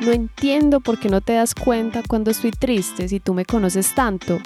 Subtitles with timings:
[0.00, 3.94] No entiendo por qué no te das cuenta cuando estoy triste si tú me conoces
[3.94, 4.40] tanto.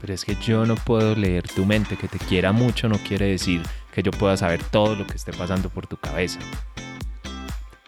[0.00, 3.26] Pero es que yo no puedo leer tu mente, que te quiera mucho no quiere
[3.26, 3.62] decir
[3.92, 6.38] que yo pueda saber todo lo que esté pasando por tu cabeza.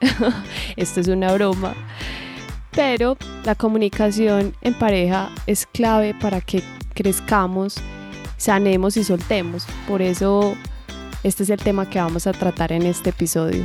[0.76, 1.74] Esto es una broma.
[2.72, 6.62] Pero la comunicación en pareja es clave para que
[6.94, 7.76] crezcamos,
[8.36, 9.66] sanemos y soltemos.
[9.86, 10.56] Por eso
[11.22, 13.64] este es el tema que vamos a tratar en este episodio.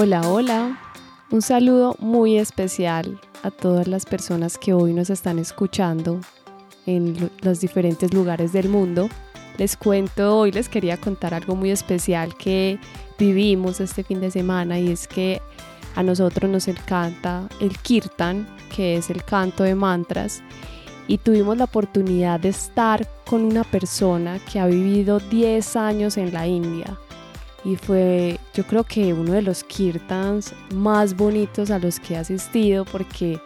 [0.00, 0.78] Hola, hola.
[1.32, 6.20] Un saludo muy especial a todas las personas que hoy nos están escuchando
[6.86, 9.08] en los diferentes lugares del mundo.
[9.56, 12.78] Les cuento, hoy les quería contar algo muy especial que
[13.18, 15.42] vivimos este fin de semana y es que
[15.96, 20.44] a nosotros nos encanta el kirtan, que es el canto de mantras,
[21.08, 26.32] y tuvimos la oportunidad de estar con una persona que ha vivido 10 años en
[26.32, 26.96] la India
[27.64, 32.16] y fue yo creo que uno de los kirtans más bonitos a los que he
[32.16, 33.40] asistido porque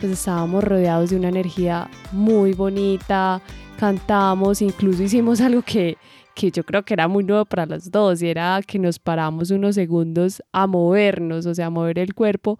[0.00, 3.40] pues estábamos rodeados de una energía muy bonita,
[3.78, 5.96] cantamos, incluso hicimos algo que,
[6.34, 9.50] que yo creo que era muy nuevo para los dos y era que nos paramos
[9.50, 12.58] unos segundos a movernos, o sea, a mover el cuerpo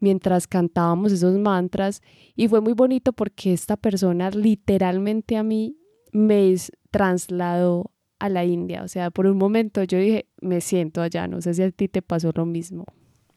[0.00, 2.02] mientras cantábamos esos mantras.
[2.36, 5.76] Y fue muy bonito porque esta persona literalmente a mí
[6.12, 6.54] me
[6.90, 8.82] trasladó a la India.
[8.82, 11.26] O sea, por un momento yo dije, me siento allá.
[11.28, 12.84] No sé si a ti te pasó lo mismo.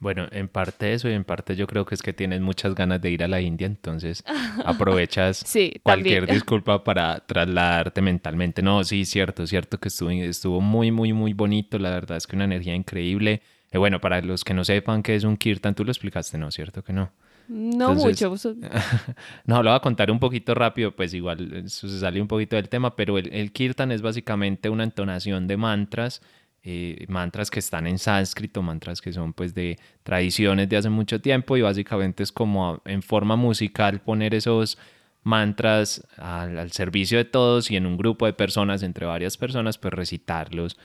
[0.01, 2.99] Bueno, en parte eso y en parte yo creo que es que tienes muchas ganas
[2.99, 4.23] de ir a la India, entonces
[4.65, 5.45] aprovechas
[5.83, 8.63] cualquier disculpa para trasladarte mentalmente.
[8.63, 11.77] No, sí, cierto, cierto que estuvo, estuvo muy, muy, muy bonito.
[11.77, 13.43] La verdad es que una energía increíble.
[13.71, 16.49] Y bueno, para los que no sepan qué es un kirtan, tú lo explicaste, ¿no?
[16.49, 17.11] ¿Cierto que no?
[17.47, 18.35] No mucho.
[19.45, 22.55] no, lo voy a contar un poquito rápido, pues igual eso se sale un poquito
[22.55, 26.21] del tema, pero el, kirtan es básicamente una entonación de mantras,
[26.63, 31.19] eh, mantras que están en sánscrito, mantras que son pues de tradiciones de hace mucho
[31.19, 34.77] tiempo y básicamente es como en forma musical poner esos
[35.23, 39.77] mantras al, al servicio de todos y en un grupo de personas, entre varias personas,
[39.77, 40.77] pues recitarlos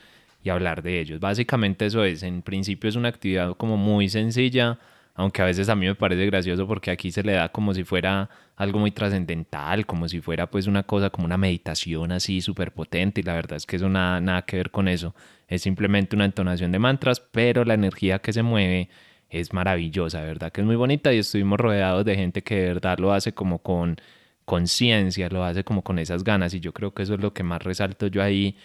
[0.43, 1.19] y hablar de ellos.
[1.19, 4.79] Básicamente eso es, en principio es una actividad como muy sencilla,
[5.17, 7.83] aunque a veces a mí me parece gracioso porque aquí se le da como si
[7.83, 12.71] fuera algo muy trascendental, como si fuera pues una cosa como una meditación así súper
[12.71, 15.15] potente y la verdad es que eso nada, nada que ver con eso,
[15.47, 18.89] es simplemente una entonación de mantras, pero la energía que se mueve
[19.29, 20.51] es maravillosa, ¿verdad?
[20.51, 23.57] Que es muy bonita y estuvimos rodeados de gente que de verdad lo hace como
[23.63, 23.97] con
[24.45, 27.41] conciencia, lo hace como con esas ganas y yo creo que eso es lo que
[27.41, 28.55] más resalto yo ahí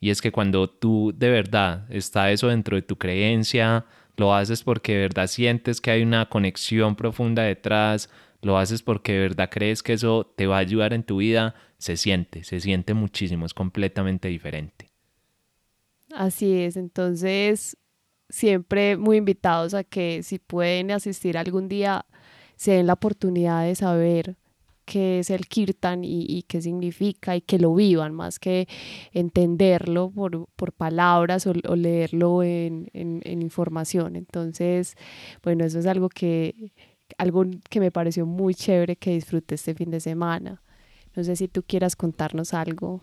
[0.00, 3.84] y es que cuando tú de verdad está eso dentro de tu creencia,
[4.18, 8.10] lo haces porque de verdad sientes que hay una conexión profunda detrás,
[8.42, 11.54] lo haces porque de verdad crees que eso te va a ayudar en tu vida,
[11.78, 14.90] se siente, se siente muchísimo, es completamente diferente.
[16.14, 17.76] Así es, entonces
[18.28, 22.04] siempre muy invitados a que si pueden asistir algún día,
[22.56, 24.36] se den la oportunidad de saber
[24.88, 28.66] qué es el kirtan y, qué significa y que lo vivan, más que
[29.12, 34.16] entenderlo por, por palabras o, leerlo en, en, información.
[34.16, 34.96] Entonces,
[35.42, 36.72] bueno, eso es algo que,
[37.18, 40.62] algo que me pareció muy chévere que disfruté este fin de semana.
[41.14, 43.02] No sé si tú quieras contarnos algo.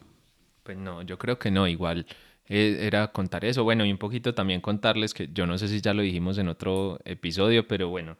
[0.63, 2.07] Pues no, yo creo que no, igual
[2.47, 3.63] eh, era contar eso.
[3.63, 6.47] Bueno, y un poquito también contarles que yo no sé si ya lo dijimos en
[6.47, 8.17] otro episodio, pero bueno,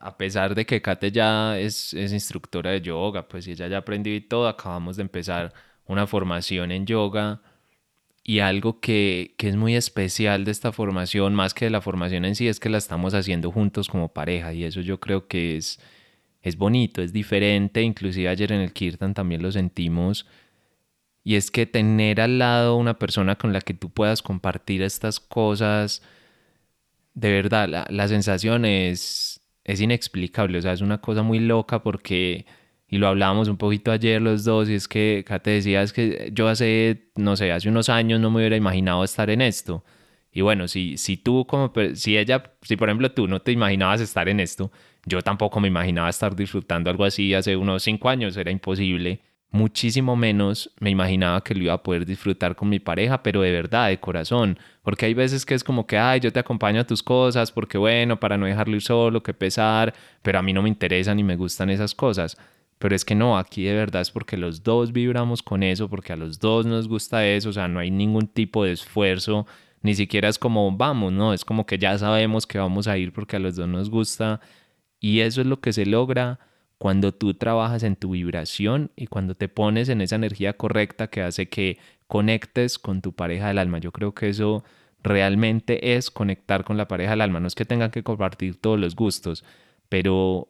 [0.00, 4.14] a pesar de que Kate ya es, es, instructora de yoga, pues ella ya aprendió
[4.14, 5.52] y todo, acabamos de empezar
[5.86, 7.42] una formación en yoga.
[8.24, 12.24] Y algo que, que, es muy especial de esta formación, más que de la formación
[12.26, 15.56] en sí, es que la estamos haciendo juntos como pareja y eso yo creo que
[15.56, 15.80] es,
[16.42, 20.26] es bonito, es diferente, inclusive ayer en el Kirtan también lo sentimos.
[21.24, 25.20] Y es que tener al lado una persona con la que tú puedas compartir estas
[25.20, 26.02] cosas,
[27.14, 29.37] de verdad, la, la sensación es,
[29.68, 32.46] es inexplicable, o sea, es una cosa muy loca porque,
[32.88, 36.30] y lo hablábamos un poquito ayer los dos, y es que te decía, es que
[36.32, 39.84] yo hace, no sé, hace unos años no me hubiera imaginado estar en esto.
[40.32, 44.00] Y bueno, si, si tú como, si ella, si por ejemplo tú no te imaginabas
[44.00, 44.72] estar en esto,
[45.04, 49.20] yo tampoco me imaginaba estar disfrutando algo así hace unos cinco años, era imposible.
[49.50, 53.50] Muchísimo menos me imaginaba que lo iba a poder disfrutar con mi pareja, pero de
[53.50, 54.58] verdad, de corazón.
[54.82, 57.78] Porque hay veces que es como que, ay, yo te acompaño a tus cosas, porque
[57.78, 61.36] bueno, para no dejarlo solo, que pesar, pero a mí no me interesan ni me
[61.36, 62.36] gustan esas cosas.
[62.78, 66.12] Pero es que no, aquí de verdad es porque los dos vibramos con eso, porque
[66.12, 69.46] a los dos nos gusta eso, o sea, no hay ningún tipo de esfuerzo,
[69.82, 73.12] ni siquiera es como vamos, no, es como que ya sabemos que vamos a ir
[73.12, 74.40] porque a los dos nos gusta
[75.00, 76.38] y eso es lo que se logra
[76.78, 81.22] cuando tú trabajas en tu vibración y cuando te pones en esa energía correcta que
[81.22, 83.78] hace que conectes con tu pareja del alma.
[83.78, 84.64] Yo creo que eso
[85.02, 87.40] realmente es conectar con la pareja del alma.
[87.40, 89.44] No es que tengan que compartir todos los gustos,
[89.88, 90.48] pero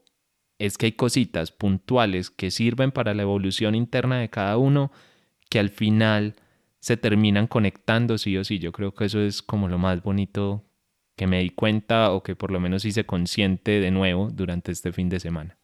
[0.59, 4.93] es que hay cositas puntuales que sirven para la evolución interna de cada uno
[5.51, 6.35] que al final
[6.81, 8.59] se terminan conectando sí o sí.
[8.59, 10.65] Yo creo que eso es como lo más bonito
[11.17, 14.93] que me di cuenta o que por lo menos hice consciente de nuevo durante este
[14.93, 15.58] fin de semana.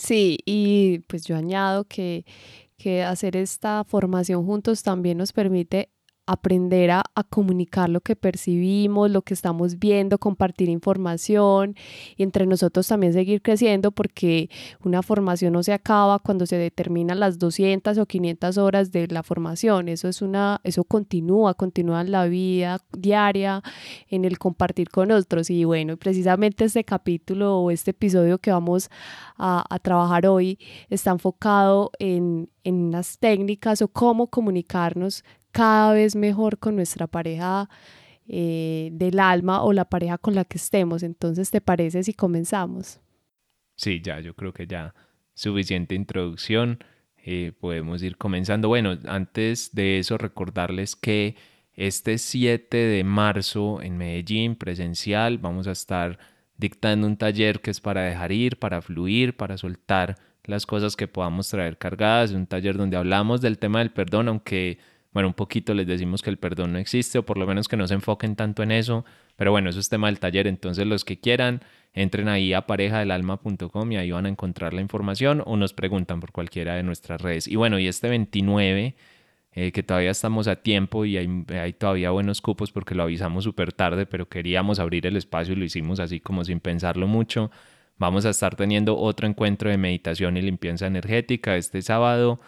[0.00, 2.24] Sí, y pues yo añado que,
[2.76, 5.90] que hacer esta formación juntos también nos permite
[6.28, 11.74] aprender a, comunicar lo que percibimos, lo que estamos viendo, compartir información
[12.16, 14.50] y entre nosotros también seguir creciendo porque
[14.84, 19.22] una formación no se acaba cuando se determinan las 200 o 500 horas de la
[19.22, 19.88] formación.
[19.88, 23.62] Eso es una eso continúa, continúa en la vida diaria,
[24.08, 28.90] en el compartir con otros y bueno, precisamente este capítulo o este episodio que vamos
[29.38, 30.58] a, a trabajar hoy
[30.90, 37.68] está enfocado en en las técnicas o cómo comunicarnos cada vez mejor con nuestra pareja
[38.26, 41.02] eh, del alma o la pareja con la que estemos.
[41.02, 43.00] Entonces, ¿te parece si comenzamos?
[43.76, 44.94] Sí, ya, yo creo que ya
[45.34, 46.82] suficiente introducción.
[47.24, 48.68] Eh, podemos ir comenzando.
[48.68, 51.36] Bueno, antes de eso, recordarles que
[51.74, 56.18] este 7 de marzo en Medellín, presencial, vamos a estar
[56.56, 61.06] dictando un taller que es para dejar ir, para fluir, para soltar las cosas que
[61.06, 62.32] podamos traer cargadas.
[62.32, 64.78] Un taller donde hablamos del tema del perdón, aunque
[65.18, 67.76] bueno, un poquito les decimos que el perdón no existe o por lo menos que
[67.76, 69.04] no se enfoquen tanto en eso,
[69.34, 71.60] pero bueno, eso es tema del taller, entonces los que quieran,
[71.92, 76.30] entren ahí a parejadelalma.com y ahí van a encontrar la información o nos preguntan por
[76.30, 77.48] cualquiera de nuestras redes.
[77.48, 78.94] Y bueno, y este 29,
[79.54, 83.72] eh, que todavía estamos a tiempo y hay, todavía buenos cupos porque lo avisamos súper
[83.72, 87.50] tarde, pero queríamos abrir el espacio y lo hicimos así como sin pensarlo mucho.
[87.96, 92.38] Vamos a estar teniendo otro encuentro de meditación y limpieza energética este sábado.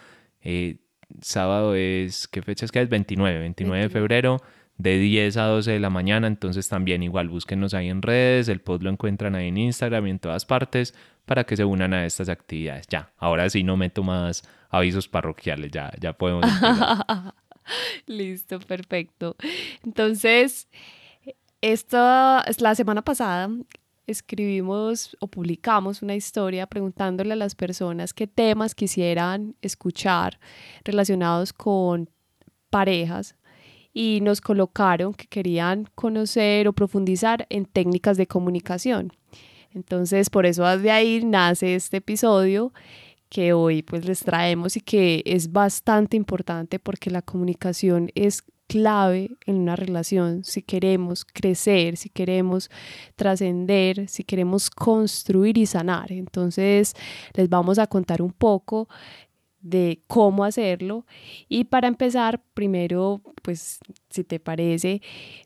[0.41, 0.77] Eh,
[1.21, 2.89] sábado es, ¿qué fecha es que es?
[2.89, 4.41] 29, 29 de febrero,
[4.77, 8.61] de 10 a 12 de la mañana, entonces también igual búsquenos ahí en redes, el
[8.61, 12.05] post lo encuentran ahí en Instagram y en todas partes para que se unan a
[12.05, 12.87] estas actividades.
[12.87, 16.45] Ya, ahora sí no meto más avisos parroquiales, ya, ya podemos.
[18.07, 19.35] Listo, perfecto.
[19.83, 20.67] Entonces,
[21.61, 23.49] esta es la semana pasada
[24.07, 30.39] escribimos o publicamos una historia preguntándole a las personas qué temas quisieran escuchar
[30.83, 32.09] relacionados con
[32.69, 33.35] parejas
[33.93, 39.11] y nos colocaron que querían conocer o profundizar en técnicas de comunicación.
[39.73, 42.73] Entonces, por eso de ahí nace este episodio
[43.29, 49.31] que hoy pues les traemos y que es bastante importante porque la comunicación es clave
[49.45, 52.69] en una relación si queremos crecer, si queremos
[53.17, 56.13] trascender, si queremos construir y sanar.
[56.13, 56.93] Entonces
[57.33, 58.87] les vamos a contar un poco
[59.59, 61.05] de cómo hacerlo
[61.49, 65.01] y para empezar primero pues si te parece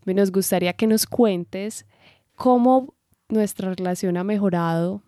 [0.06, 1.88] me nos gustaría que nos cuentes
[2.36, 2.94] cómo
[3.28, 5.02] nuestra relación ha mejorado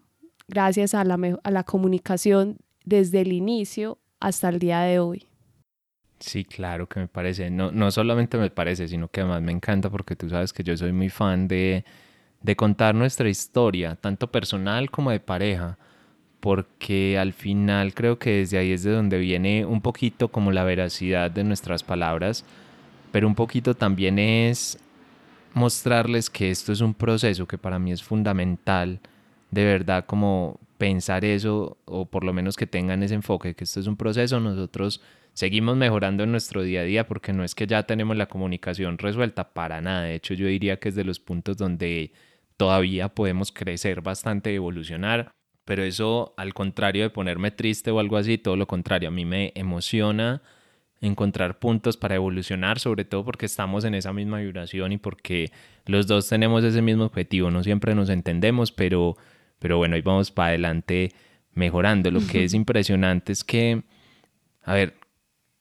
[0.47, 5.26] gracias a la, a la comunicación desde el inicio hasta el día de hoy.
[6.19, 7.49] Sí, claro que me parece.
[7.51, 10.75] No, no solamente me parece, sino que además me encanta porque tú sabes que yo
[10.75, 11.85] soy muy fan de,
[12.41, 15.77] de contar nuestra historia, tanto personal como de pareja,
[16.41, 20.63] porque al final creo que desde ahí es de donde viene un poquito como la
[20.63, 22.45] veracidad de nuestras palabras,
[23.11, 24.79] pero un poquito también es
[25.53, 28.99] mostrarles que esto es un proceso que para mí es fundamental,
[29.51, 33.79] de verdad como pensar eso, o por lo menos que tengan ese enfoque, que esto
[33.79, 35.01] es un proceso, nosotros
[35.37, 38.97] seguimos mejorando en nuestro día a día porque no es que ya tenemos la comunicación
[38.97, 40.01] resuelta para nada.
[40.01, 42.11] De hecho, yo diría que es de los puntos donde
[42.57, 45.29] todavía podemos crecer bastante y evolucionar.
[45.63, 49.25] Pero eso, al contrario de ponerme triste o algo así, todo lo contrario, a mí
[49.25, 50.41] me emociona
[51.01, 55.51] encontrar puntos para evolucionar, sobre todo porque estamos en esa misma vibración y porque
[55.85, 57.51] los dos tenemos ese mismo objetivo.
[57.51, 59.17] No siempre nos entendemos, pero,
[59.59, 61.11] pero bueno, ahí vamos para adelante
[61.53, 62.09] mejorando.
[62.09, 63.83] Lo que es impresionante es que,
[64.63, 64.95] a ver,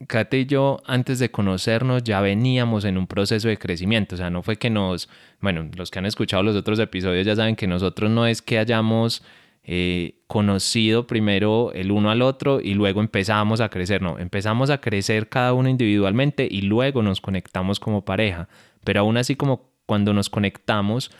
[0.07, 4.15] Kate y yo, antes de conocernos, ya veníamos en un proceso de crecimiento.
[4.15, 5.09] O sea, no fue que nos,
[5.41, 8.59] bueno, los que han escuchado los otros episodios ya saben que nosotros no es que
[8.59, 9.23] hayamos
[9.65, 14.03] eh, conocido primero el uno al otro y luego empezamos a crecer.
[14.03, 18.49] No, empezamos a crecer cada uno individualmente y luego nos conectamos como pareja.
[18.85, 21.11] Pero aún así como cuando nos conectamos,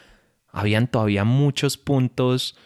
[0.53, 2.57] habían todavía muchos puntos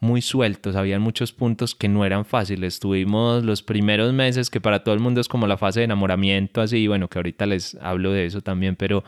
[0.00, 2.80] muy sueltos, habían muchos puntos que no eran fáciles.
[2.80, 6.62] Tuvimos los primeros meses que para todo el mundo es como la fase de enamoramiento,
[6.62, 9.04] así, bueno, que ahorita les hablo de eso también, pero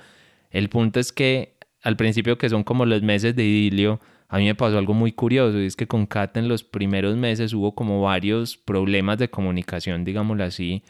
[0.51, 4.45] el punto es que al principio que son como los meses de idilio, a mí
[4.45, 7.75] me pasó algo muy curioso y es que con Kat en los primeros meses hubo
[7.75, 10.83] como varios problemas de comunicación, digámoslo así.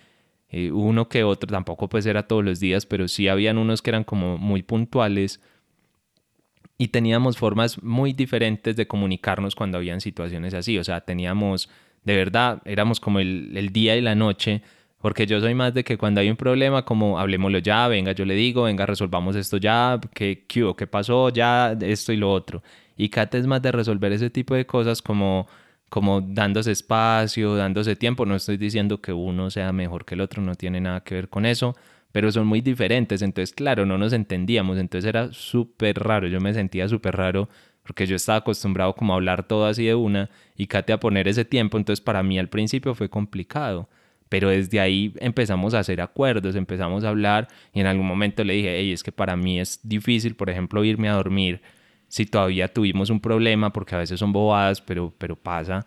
[0.48, 3.90] Eh, uno que otro, tampoco pues era todos los días, pero sí habían unos que
[3.90, 5.40] eran como muy puntuales
[6.78, 10.78] y teníamos formas muy diferentes de comunicarnos cuando habían situaciones así.
[10.78, 11.68] O sea, teníamos,
[12.04, 14.62] de verdad, éramos como el, día y la noche,
[14.98, 18.24] porque yo soy más de que cuando hay un problema, como hablemoslo ya, venga, yo
[18.24, 22.62] le digo, venga, resolvamos esto ya, qué, qué, qué pasó, ya, esto y lo otro.
[22.96, 25.46] Y Kate es más de resolver ese tipo de cosas como
[25.92, 28.24] como dándose espacio, dándose tiempo.
[28.24, 31.28] No estoy diciendo que uno sea mejor que el otro, no tiene nada que ver
[31.28, 31.76] con eso,
[32.12, 36.54] pero son muy diferentes, entonces claro, no nos entendíamos, entonces era súper raro, yo me
[36.54, 37.48] sentía súper raro
[37.82, 41.26] porque yo estaba acostumbrado como a hablar todo así de una y Kate a poner
[41.26, 43.88] ese tiempo, entonces para mí al principio fue complicado,
[44.28, 48.54] pero desde ahí empezamos a hacer acuerdos, empezamos a hablar y en algún momento le
[48.54, 51.60] dije, hey, es que para mí es difícil, por ejemplo, irme a dormir
[52.08, 55.86] si todavía tuvimos un problema, porque a veces son bobadas, pero, pero pasa,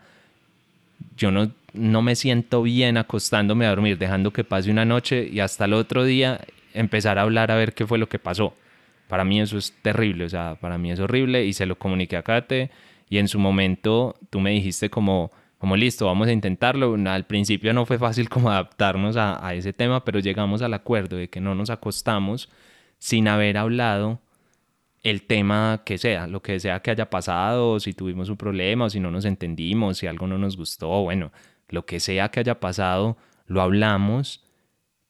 [1.18, 5.40] yo no no me siento bien acostándome a dormir, dejando que pase una noche y
[5.40, 6.42] hasta el otro día
[6.74, 8.54] empezar a hablar a ver qué fue lo que pasó.
[9.08, 12.18] Para mí eso es terrible, o sea, para mí es horrible y se lo comuniqué
[12.18, 12.72] a Kate
[13.10, 16.96] y en su momento tú me dijiste como, como listo, vamos a intentarlo.
[17.08, 21.18] Al principio no fue fácil como adaptarnos a, a ese tema, pero llegamos al acuerdo
[21.18, 22.50] de que no nos acostamos
[22.98, 24.20] sin haber hablado
[25.06, 29.00] el tema que sea, lo que sea que haya pasado, si tuvimos un problema, si
[29.00, 31.32] no nos entendimos, si algo no nos gustó, bueno,
[31.70, 34.44] lo que sea que haya pasado, lo hablamos.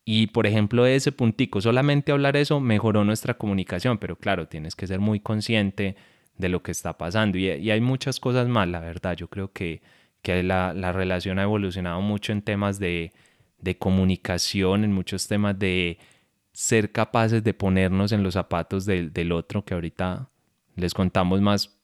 [0.03, 4.85] Y por ejemplo, ese puntico, solamente hablar eso mejoró nuestra comunicación, pero claro, tienes que
[4.85, 5.95] ser muy consciente
[6.37, 7.37] de lo que está pasando.
[7.37, 9.15] Y, hay muchas cosas más, la verdad.
[9.15, 9.81] Yo creo que,
[10.21, 13.13] que la, relación ha evolucionado mucho en temas de
[13.79, 15.99] comunicación, en muchos temas de
[16.55, 20.29] ser capaces de ponernos en los zapatos del, del otro, que ahorita
[20.77, 21.77] les contamos más,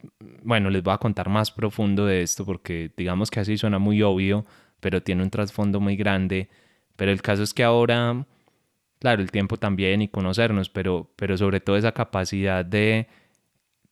[0.44, 4.02] bueno, les voy a contar más profundo de esto porque digamos que así suena muy
[4.02, 4.46] obvio,
[4.80, 6.50] pero tiene un trasfondo muy grande.
[6.96, 8.26] Pero el caso es que ahora,
[9.00, 13.08] claro, el tiempo también y conocernos, pero, pero sobre todo esa capacidad de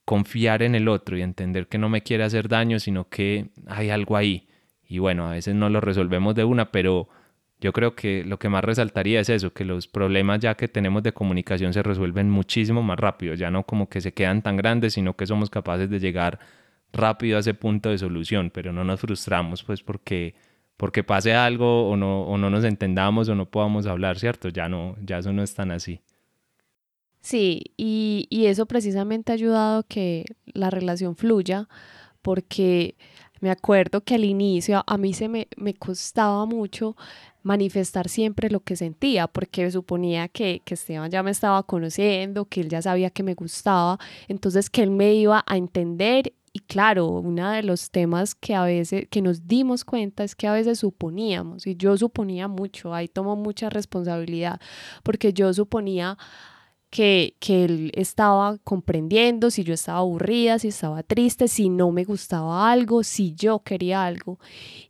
[0.06, 3.90] confiar en el otro y entender que no me quiere hacer daño, sino que hay
[3.90, 4.48] algo ahí.
[4.88, 7.10] Y bueno, a veces no lo resolvemos de una, pero
[7.60, 11.02] yo creo que lo que más resaltaría es eso, que los problemas ya que tenemos
[11.02, 14.94] de comunicación se resuelven muchísimo más rápido, ya no como que se quedan tan grandes,
[14.94, 16.38] sino que somos capaces de llegar
[16.92, 20.34] rápido a ese punto de solución, pero no nos frustramos pues porque
[20.76, 24.48] porque pase algo o no, o no nos entendamos o no podamos hablar, ¿cierto?
[24.48, 26.00] Ya no, ya eso no es tan así.
[27.20, 31.68] Sí, y, y eso precisamente ha ayudado que la relación fluya,
[32.22, 32.96] porque
[33.40, 36.96] me acuerdo que al inicio a mí se me, me costaba mucho
[37.42, 42.60] manifestar siempre lo que sentía, porque suponía que, que, Esteban ya me estaba conociendo, que
[42.60, 46.34] él ya sabía que me gustaba, entonces que él me iba a entender.
[46.52, 50.48] Y claro, uno de los temas que a veces, que nos dimos cuenta es que
[50.48, 54.60] a veces suponíamos, y yo suponía mucho, ahí tomo mucha responsabilidad,
[55.02, 56.18] porque yo suponía,
[56.90, 62.04] que, que, él estaba comprendiendo si yo estaba aburrida, si estaba triste, si no me
[62.04, 64.38] gustaba algo, si yo quería algo.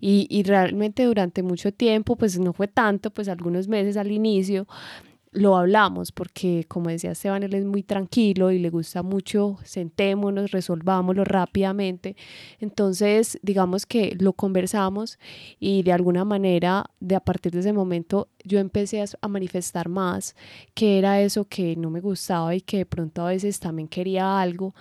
[0.01, 4.67] Y, y realmente durante mucho tiempo, pues no fue tanto, pues algunos meses al inicio,
[5.33, 10.51] lo hablamos porque, como decía Esteban, él es muy tranquilo y le gusta mucho, sentémonos,
[10.51, 12.17] resolvámoslo rápidamente.
[12.59, 15.19] Entonces, digamos que lo conversamos
[15.61, 20.35] y de alguna manera, de a partir de ese momento, yo empecé a, manifestar más
[20.75, 24.41] que era eso que no me gustaba y que de pronto a veces también quería
[24.41, 24.75] algo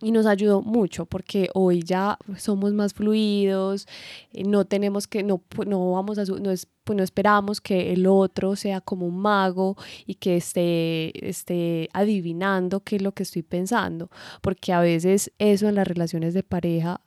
[0.00, 3.86] y nos ayudó mucho porque hoy ya somos más fluidos,
[4.32, 8.06] eh, no tenemos que, no, no vamos a, no, es, pues no esperamos que el
[8.06, 13.42] otro sea como un mago y que esté, esté adivinando qué es lo que estoy
[13.42, 14.10] pensando,
[14.42, 17.00] porque a veces eso en las relaciones de pareja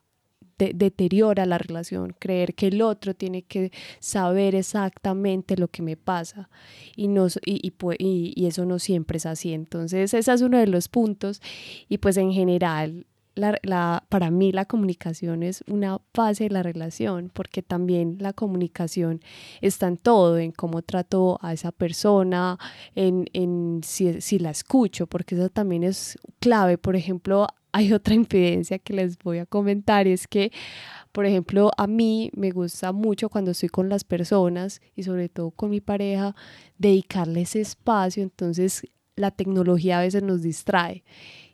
[0.58, 6.50] deteriora la relación, creer que el otro tiene que saber exactamente lo que me pasa
[6.96, 9.54] y, no, y, y, y, eso no siempre es así.
[9.54, 11.42] Entonces, ese es uno de los puntos
[11.90, 13.06] y pues en general
[13.38, 19.22] la, para mí la comunicación es una base de la relación, porque también la comunicación
[19.62, 22.58] está en todo, en cómo trato a esa persona,
[22.96, 26.78] en, en si, si la escucho, porque eso también es clave.
[26.78, 30.52] Por ejemplo, hay otra impedencia que les voy a comentar y es que,
[31.12, 35.52] por ejemplo, a mí me gusta mucho cuando estoy con las personas y sobre todo
[35.52, 36.36] con mi pareja,
[36.78, 38.84] dedicarles espacio, entonces
[39.16, 41.04] la tecnología a veces nos distrae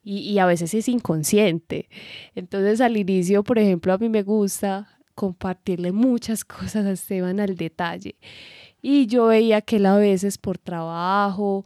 [0.03, 1.89] y, a veces es inconsciente.
[2.36, 7.55] Entonces al inicio, por ejemplo, a mí me gusta compartirle muchas cosas a Esteban al
[7.55, 8.15] detalle.
[8.82, 11.65] Y yo veía que él a veces por trabajo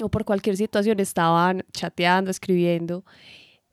[0.00, 3.04] o por cualquier situación estaban chateando, escribiendo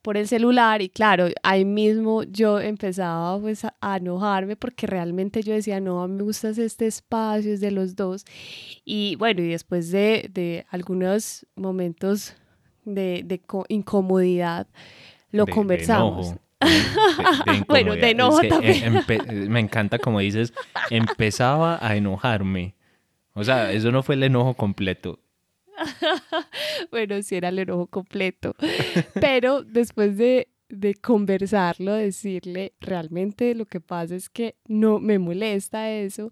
[0.03, 5.53] por el celular y claro, ahí mismo yo empezaba pues a, enojarme porque realmente yo
[5.53, 8.25] decía, no, me gusta este espacio, es de los dos.
[8.85, 12.35] Y bueno, y después de, de algunos momentos
[12.83, 14.67] de, de incomodidad,
[15.31, 16.35] lo conversamos.
[17.67, 19.03] bueno, de enojo también.
[19.49, 20.53] me encanta como dices,
[20.89, 22.75] empezaba a enojarme.
[23.33, 25.19] O sea, eso no fue el enojo completo.
[26.91, 28.55] bueno, sí era el enojo completo.
[29.19, 35.91] Pero después de de conversarlo, decirle, realmente lo que pasa es que no me molesta
[35.91, 36.31] eso.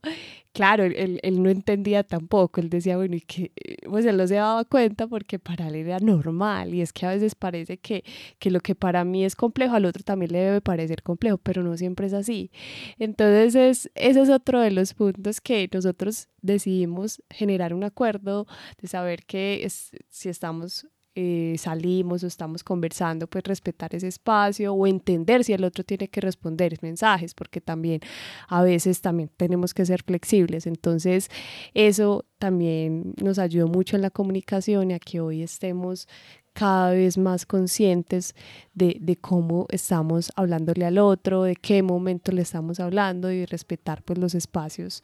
[0.51, 3.51] Claro, él, él no entendía tampoco, él decía, bueno, y que,
[3.89, 7.09] pues él no se daba cuenta porque para él era normal y es que a
[7.11, 8.03] veces parece que,
[8.39, 11.63] que lo que para mí es complejo al otro también le debe parecer complejo, pero
[11.63, 12.51] no siempre es así.
[12.99, 18.47] Entonces, es, ese es otro de los puntos que nosotros decidimos generar un acuerdo
[18.81, 24.73] de saber que es, si estamos eh, salimos o estamos conversando, pues respetar ese espacio
[24.73, 27.99] o entender si el otro tiene que responder mensajes, porque también
[28.47, 30.67] a veces también tenemos que ser flexibles.
[30.67, 31.29] Entonces,
[31.73, 36.07] eso también nos ayudó mucho en la comunicación y a que hoy estemos
[36.53, 38.35] cada vez más conscientes
[38.73, 44.03] de, de, cómo estamos hablándole al otro, de qué momento le estamos hablando y respetar
[44.03, 45.03] pues los espacios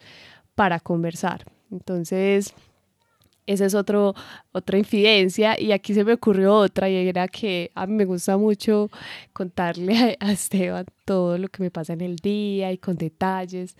[0.54, 1.44] para conversar.
[1.70, 2.54] Entonces,
[3.48, 4.14] esa es otro,
[4.52, 8.36] otra infidencia y aquí se me ocurrió otra y era que a mí me gusta
[8.36, 8.90] mucho
[9.32, 13.76] contarle a, Esteban todo lo que me pasa en el día y con detalles.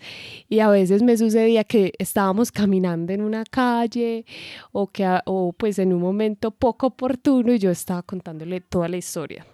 [0.49, 4.25] Y a veces me sucedía que estábamos caminando en una calle
[4.71, 8.97] o que o pues en un momento poco oportuno y yo estaba contándole toda la
[8.97, 9.45] historia.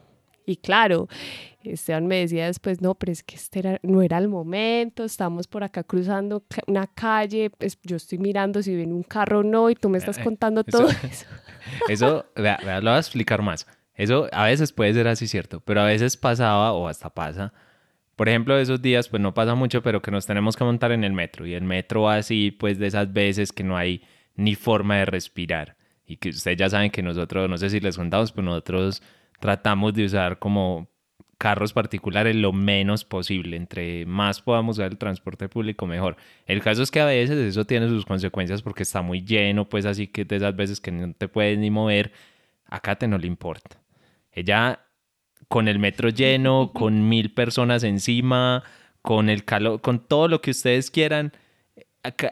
[0.45, 1.07] Y claro,
[1.73, 5.63] Esteban me decía después, no, pero es que este no era el momento, estamos por
[5.63, 9.75] acá cruzando una calle, pues yo estoy mirando si viene un carro o no y
[9.75, 11.25] tú me estás eh, contando todo eso.
[11.89, 13.67] Eso, vea, lo voy a explicar más.
[13.95, 17.53] Eso a veces puede ser así, cierto, pero a veces pasaba o hasta pasa.
[18.15, 21.03] Por ejemplo, esos días, pues no pasa mucho, pero que nos tenemos que montar en
[21.03, 21.45] el metro.
[21.45, 24.03] Y el metro así, pues de esas veces que no hay
[24.35, 25.75] ni forma de respirar.
[26.05, 29.01] Y que ustedes ya saben que nosotros, no sé si les contamos, pues nosotros
[29.39, 30.87] tratamos de usar como
[31.45, 33.55] carros particulares lo menos posible.
[33.55, 36.17] Entre más podamos usar el transporte público, mejor.
[36.47, 39.85] El caso es que a veces eso tiene sus consecuencias porque está muy lleno, pues
[39.85, 42.11] así que de esas veces que no te puedes ni mover,
[42.65, 43.79] acá te no le importa.
[44.31, 44.79] Ella
[45.47, 48.63] con el metro lleno, con mil personas encima,
[49.03, 51.31] con el calor, con todo lo que ustedes quieran,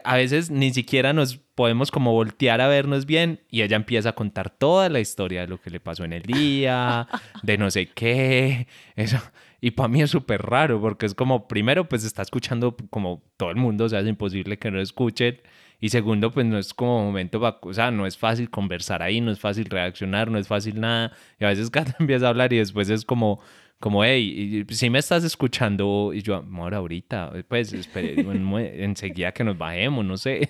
[0.04, 4.14] a veces ni siquiera nos podemos como voltear a vernos bien y ella empieza a
[4.14, 7.06] contar toda la historia de lo que le pasó en el día,
[7.42, 9.18] de no sé qué, eso.
[9.60, 13.50] Y para mí es súper raro porque es como, primero, pues está escuchando como todo
[13.50, 15.40] el mundo, o sea, es imposible que no escuchen.
[15.80, 19.30] Y segundo, pues no es como momento, o sea, no es fácil conversar ahí, no
[19.30, 21.12] es fácil reaccionar, no es fácil nada.
[21.38, 23.40] Y a veces Cata empieza a hablar y después es como,
[23.84, 27.70] como, hey, si me estás escuchando, y yo, amor, ahorita, pues
[28.34, 30.48] enseguida que nos bajemos, no sé.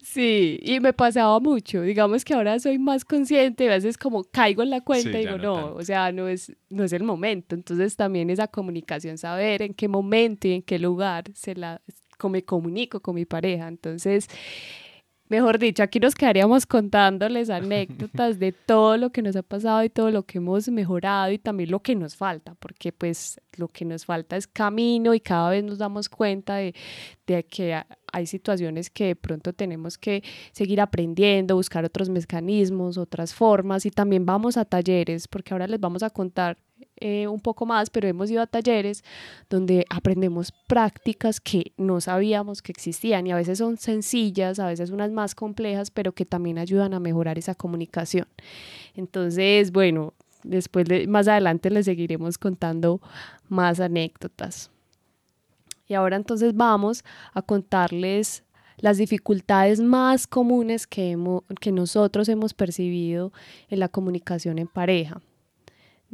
[0.00, 4.62] Sí, y me pasaba mucho, digamos que ahora soy más consciente, a veces como caigo
[4.62, 7.96] en la cuenta y digo, no, o sea, no es, no es el momento, entonces
[7.96, 11.82] también esa comunicación, saber en qué momento y en qué lugar se la,
[12.30, 14.28] me comunico con mi pareja, entonces
[15.28, 19.90] Mejor dicho, aquí nos quedaríamos contándoles anécdotas de todo lo que nos ha pasado y
[19.90, 23.84] todo lo que hemos mejorado y también lo que nos falta, porque pues lo que
[23.84, 26.74] nos falta es camino y cada vez nos damos cuenta de,
[27.26, 33.34] de que hay situaciones que de pronto tenemos que seguir aprendiendo, buscar otros mecanismos, otras
[33.34, 36.56] formas y también vamos a talleres, porque ahora les vamos a contar
[36.98, 39.04] eh, un poco más, pero hemos ido a talleres
[39.50, 44.90] donde aprendemos prácticas que no sabíamos que existían y a veces son sencillas, a veces
[44.90, 48.26] unas más complejas, pero que también ayudan a mejorar esa comunicación.
[48.94, 53.00] Entonces, bueno, después más adelante les seguiremos contando
[53.48, 54.70] más anécdotas.
[55.88, 58.42] Y ahora entonces vamos a contarles
[58.78, 61.16] las dificultades más comunes que,
[61.60, 63.32] que nosotros hemos percibido
[63.68, 65.20] en la comunicación en pareja.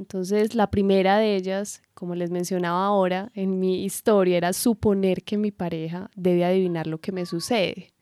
[0.03, 5.39] Entonces, la primera de ellas, como les mencionaba ahora en mi historia, era suponer que
[5.39, 7.93] mi pareja debe adivinar lo que me sucede.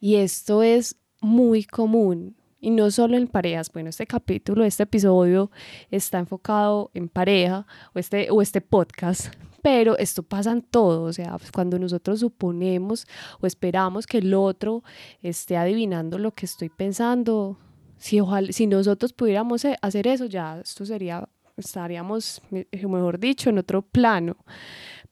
[0.00, 2.34] Y esto es muy común.
[2.60, 3.70] Y no solo en parejas.
[3.70, 5.50] Bueno, este capítulo, este episodio
[5.90, 9.34] está enfocado en pareja o este, o este podcast.
[9.60, 11.02] Pero esto pasa en todo.
[11.02, 13.06] O sea, cuando nosotros suponemos
[13.42, 14.82] o esperamos que el otro
[15.20, 17.58] esté adivinando lo que estoy pensando,
[18.02, 18.18] si,
[18.50, 24.36] si nosotros pudiéramos eh, hacer eso, ya esto sería, estaríamos, mejor dicho, en otro plano.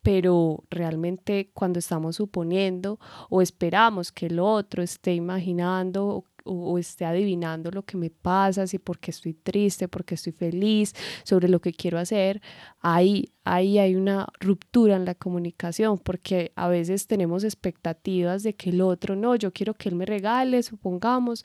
[0.02, 2.98] Pero realmente cuando estamos suponiendo
[3.28, 8.78] o esperamos que el otro esté imaginando o, esté adivinando lo que me pasa, si
[8.78, 12.40] porque estoy triste, porque estoy feliz, sobre lo que quiero hacer,
[12.80, 18.70] ahí, ahí hay una ruptura en la comunicación, porque a veces tenemos expectativas de que
[18.70, 21.44] el otro, no, yo quiero que él me regale, supongamos,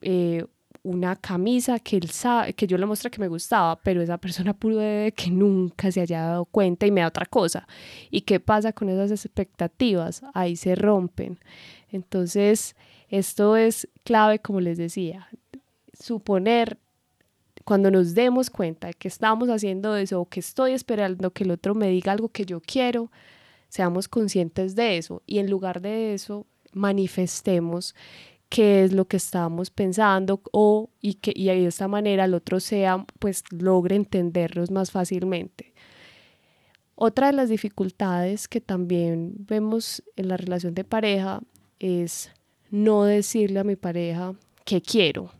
[0.00, 0.46] eh,
[0.84, 4.52] una camisa que él sabe, que yo le mostré que me gustaba, pero esa persona
[4.52, 7.66] puede que nunca se haya dado cuenta y me da otra cosa.
[8.10, 10.22] ¿Y qué pasa con esas expectativas?
[10.34, 11.38] Ahí se rompen.
[11.90, 12.76] Entonces,
[13.08, 15.28] esto es clave, como les decía,
[15.98, 16.78] suponer
[17.64, 21.50] cuando nos demos cuenta de que estamos haciendo eso o que estoy esperando que el
[21.50, 23.10] otro me diga algo que yo quiero,
[23.68, 27.94] seamos conscientes de eso y en lugar de eso manifestemos
[28.54, 32.60] qué es lo que estamos pensando o y que y de esta manera el otro
[32.60, 35.74] sea pues logre entenderlos más fácilmente.
[36.94, 41.40] Otra de las dificultades que también vemos en la relación de pareja
[41.80, 42.30] es
[42.70, 45.32] no decirle a mi pareja qué quiero.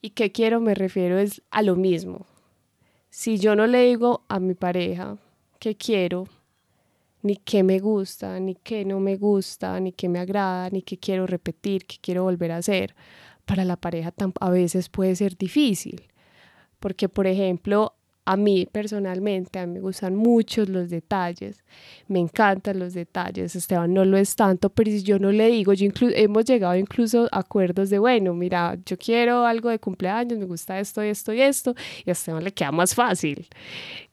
[0.00, 2.26] Y qué quiero me refiero es a lo mismo.
[3.08, 5.18] Si yo no le digo a mi pareja
[5.58, 6.28] qué quiero,
[7.22, 10.98] ni qué me gusta, ni qué no me gusta, ni qué me agrada, ni qué
[10.98, 12.94] quiero repetir, qué quiero volver a hacer.
[13.44, 16.08] Para la pareja a veces puede ser difícil,
[16.78, 17.94] porque por ejemplo,
[18.30, 21.64] a mí personalmente, a mí me gustan mucho los detalles,
[22.06, 25.72] me encantan los detalles, Esteban no lo es tanto, pero si yo no le digo,
[25.72, 30.44] yo hemos llegado incluso a acuerdos de, bueno, mira, yo quiero algo de cumpleaños, me
[30.44, 33.48] gusta esto, esto y esto, y a Esteban le queda más fácil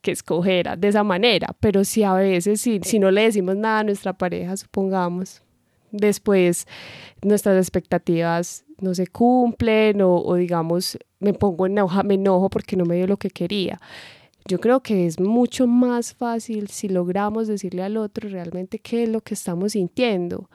[0.02, 3.82] que escoger de esa manera, pero si a veces, si, si no le decimos nada
[3.82, 5.44] a nuestra pareja, supongamos,
[5.92, 6.68] después
[7.22, 12.96] nuestras expectativas no se cumplen o, digamos me pongo enoja, me enojo porque no me
[12.96, 13.80] dio lo que quería.
[14.46, 19.10] Yo creo que es mucho más fácil si logramos decirle al otro realmente qué es
[19.10, 20.50] lo que estamos sintiendo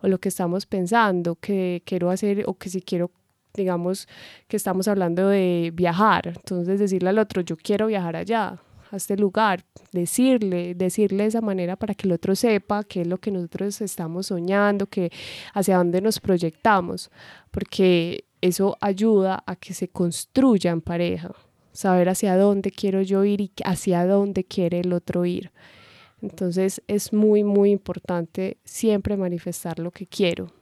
[0.00, 3.10] o lo que estamos pensando, que quiero hacer o que si quiero,
[3.54, 4.08] digamos,
[4.48, 6.28] que estamos hablando de viajar.
[6.28, 11.40] Entonces decirle al otro, yo quiero viajar allá a este lugar, decirle, decirle de esa
[11.40, 15.10] manera para que el otro sepa qué es lo que nosotros estamos soñando, que
[15.52, 17.10] hacia dónde nos proyectamos,
[17.50, 21.32] porque eso ayuda a que se construya en pareja,
[21.72, 25.50] saber hacia dónde quiero yo ir y hacia dónde quiere el otro ir.
[26.20, 30.52] Entonces es muy, muy importante siempre manifestar lo que quiero.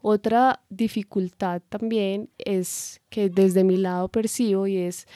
[0.00, 5.06] Otra dificultad también es que desde mi lado percibo y es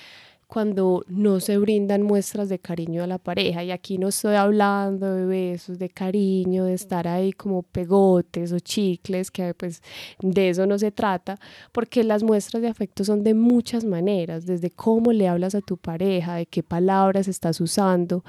[0.52, 3.64] cuando no se brindan muestras de cariño a la pareja.
[3.64, 8.58] Y aquí no estoy hablando de besos, de cariño, de estar ahí como pegotes o
[8.58, 9.80] chicles, que pues
[10.20, 11.38] de eso no se trata,
[11.72, 15.78] porque las muestras de afecto son de muchas maneras, desde cómo le hablas a tu
[15.78, 18.22] pareja, de qué palabras estás usando,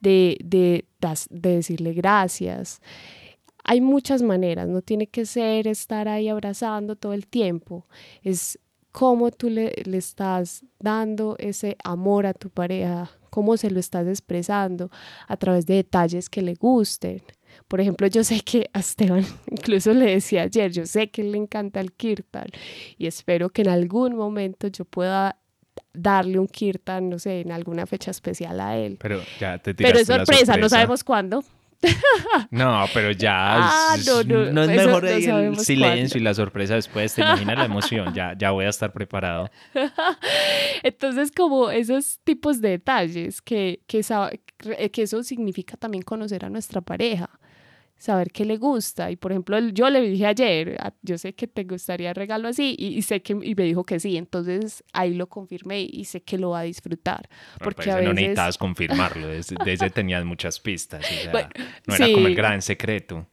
[0.00, 0.86] de, de,
[1.28, 2.80] de decirle gracias.
[3.64, 7.84] Hay muchas maneras, no tiene que ser estar ahí abrazando todo el tiempo,
[8.22, 8.58] es
[8.96, 14.90] cómo tú le, estás dando ese amor a tu pareja, cómo se lo estás expresando
[15.28, 17.22] a través de detalles que le gusten.
[17.68, 21.36] Por ejemplo, yo sé que a Esteban, incluso le decía ayer, yo sé que le
[21.36, 22.46] encanta el kirtan
[22.96, 25.36] y espero que en algún momento yo pueda
[25.92, 28.96] darle un kirtan, no sé, en alguna fecha especial a él.
[28.98, 31.44] Pero ya te Pero es sorpresa, no sabemos cuándo.
[32.50, 37.58] No, pero ya ah, no, es mejor el silencio y la sorpresa después, te imaginas
[37.58, 39.50] la emoción, ya, ya voy a estar preparado.
[40.82, 44.02] Entonces, como esos tipos de detalles que, que,
[44.92, 47.30] que eso significa también conocer a nuestra pareja
[47.98, 49.10] saber qué le gusta.
[49.10, 52.74] Y por ejemplo, yo le dije ayer, ah, yo sé que te gustaría regalo así,
[52.78, 54.16] y, sé que y me dijo que sí.
[54.16, 57.28] Entonces ahí lo confirmé y sé que lo va a disfrutar.
[57.58, 58.08] porque a veces...
[58.08, 61.04] no necesitabas confirmarlo, desde, desde tenías muchas pistas.
[61.86, 63.26] no era como el gran secreto.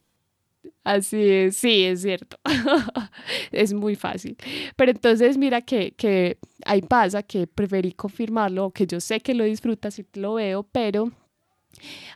[0.82, 2.38] Así es, sí, es cierto.
[3.52, 4.36] es muy fácil.
[4.76, 9.44] Pero entonces mira que, que ahí pasa que preferí confirmarlo, que yo sé que lo
[9.44, 11.10] disfrutas y lo veo, pero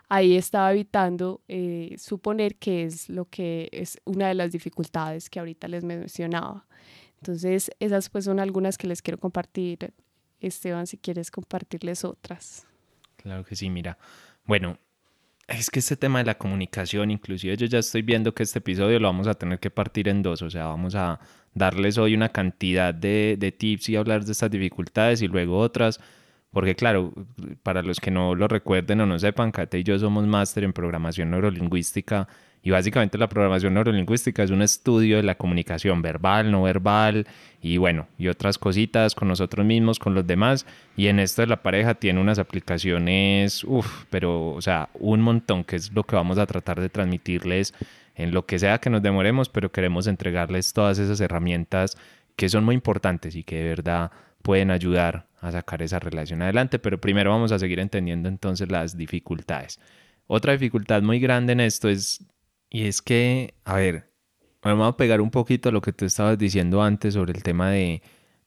[0.09, 5.39] ahí estaba evitando eh, suponer que es lo que es una de las dificultades que
[5.39, 6.67] ahorita les mencionaba,
[7.17, 9.93] Entonces, esas pues son algunas que les quiero compartir.
[10.41, 12.65] Esteban, si quieres compartirles otras.
[13.17, 13.99] Claro que sí, mira.
[14.45, 14.79] Bueno,
[15.49, 19.01] es que este tema de la comunicación, inclusive yo ya estoy viendo que este episodio
[19.01, 21.19] lo vamos a tener que partir en dos, o sea, vamos a
[21.55, 26.01] darles hoy una cantidad de, de tips y hablar de estas dificultades y luego otras,
[26.59, 27.13] porque claro,
[27.63, 30.73] para los que no lo recuerden o no sepan, Kate y yo somos máster en
[30.73, 32.27] programación neurolingüística
[32.65, 37.29] y básicamente la programación neurolingüística es un estudio de la comunicación verbal, no verbal
[37.63, 40.67] y bueno, y otras cositas con nosotros mismos, con los demás.
[40.97, 45.63] Y en esto de la pareja tiene unas aplicaciones, uff, pero o sea, un montón,
[45.63, 47.73] que es lo que vamos a tratar de transmitirles
[48.17, 51.97] en lo que sea que nos demoremos, pero queremos entregarles todas esas herramientas
[52.35, 54.11] que son muy importantes y que de verdad
[54.49, 56.79] pueden ayudar a sacar esa relación adelante.
[56.79, 59.79] Pero primero vamos a seguir entendiendo entonces las dificultades.
[60.27, 62.25] Otra dificultad muy grande en esto es
[62.71, 64.11] y es que, a ver,
[64.63, 67.69] vamos a pegar un poquito a lo que tú estabas diciendo antes sobre el tema
[67.69, 68.01] de,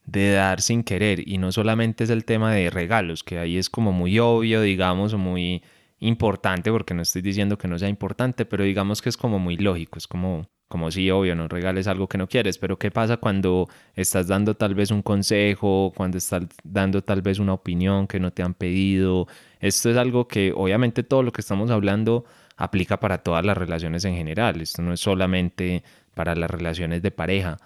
[0.08, 1.22] de dar sin querer.
[1.30, 5.14] Y no solamente es el tema de regalos, que ahí es como muy obvio, digamos,
[5.14, 5.62] o muy
[6.02, 9.56] importante, porque no estoy diciendo que no sea importante, pero digamos que es como muy
[9.56, 13.18] lógico, es como, como sí, obvio, no regales algo que no quieres, pero ¿qué pasa
[13.18, 18.20] cuando estás dando tal vez un consejo, cuando estás dando tal vez una opinión que
[18.20, 19.28] no te han pedido?
[19.60, 22.26] Esto es algo que obviamente todo lo que estamos hablando
[22.58, 24.60] aplica para todas las relaciones en general.
[24.60, 25.84] Esto no es solamente
[26.16, 27.58] para las relaciones de pareja,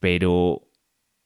[0.00, 0.62] pero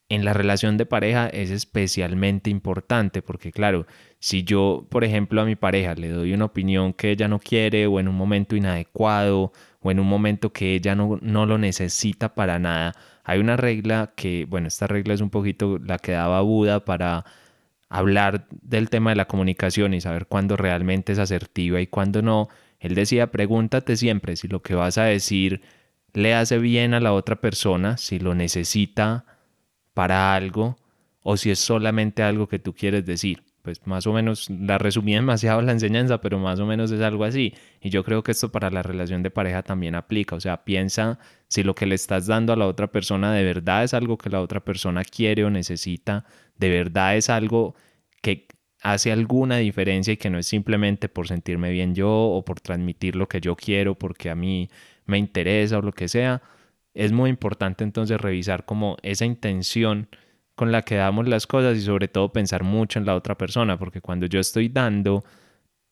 [0.08, 3.86] en la relación de pareja es especialmente importante porque claro,
[4.20, 7.86] si yo, por ejemplo, a mi pareja le doy una opinión que ella no quiere
[7.86, 12.34] o en un momento inadecuado o en un momento que ella no, no lo necesita
[12.34, 16.40] para nada, hay una regla que, bueno, esta regla es un poquito la que daba
[16.42, 17.24] Buda para
[17.88, 22.48] hablar del tema de la comunicación y saber cuándo realmente es asertiva y cuándo no,
[22.78, 25.62] él decía, pregúntate siempre si lo que vas a decir
[26.12, 29.36] le hace bien a la otra persona, si lo necesita
[29.96, 30.76] para algo
[31.22, 33.42] o si es solamente algo que tú quieres decir.
[33.62, 37.24] Pues más o menos, la resumí demasiado la enseñanza, pero más o menos es algo
[37.24, 37.54] así.
[37.80, 40.37] Y yo creo que esto para la relación de pareja también aplica.
[40.37, 43.85] O sea, piensa si lo que le estás dando a la otra persona de verdad
[43.85, 46.26] es algo que la otra persona quiere o necesita,
[46.59, 47.74] de verdad es algo
[48.20, 48.48] que
[48.82, 53.16] hace alguna diferencia y que no es simplemente por sentirme bien yo o por transmitir
[53.16, 54.68] lo que yo quiero porque a mí
[55.06, 56.42] me interesa o lo que sea,
[56.96, 60.09] es muy importante entonces revisar como esa intención
[60.54, 63.78] con la que damos las cosas y sobre todo pensar mucho en la otra persona,
[63.78, 65.22] porque cuando yo estoy dando,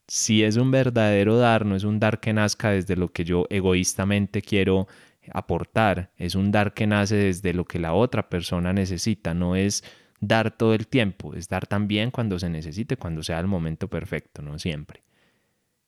[0.08, 3.46] si es un verdadero dar, no es un dar que nazca desde lo que yo
[3.50, 4.88] egoístamente quiero
[5.30, 9.84] aportar, es un dar que nace desde lo que la otra persona necesita, no es
[10.20, 14.40] dar todo el tiempo, es dar también cuando se necesite, cuando sea el momento perfecto,
[14.40, 15.02] no siempre.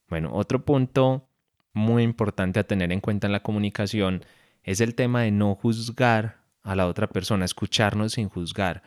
[0.08, 1.30] Bueno, otro punto
[1.72, 4.22] muy importante a tener en cuenta en la comunicación
[4.66, 8.82] es el tema de no juzgar a la otra persona, escucharnos sin juzgar.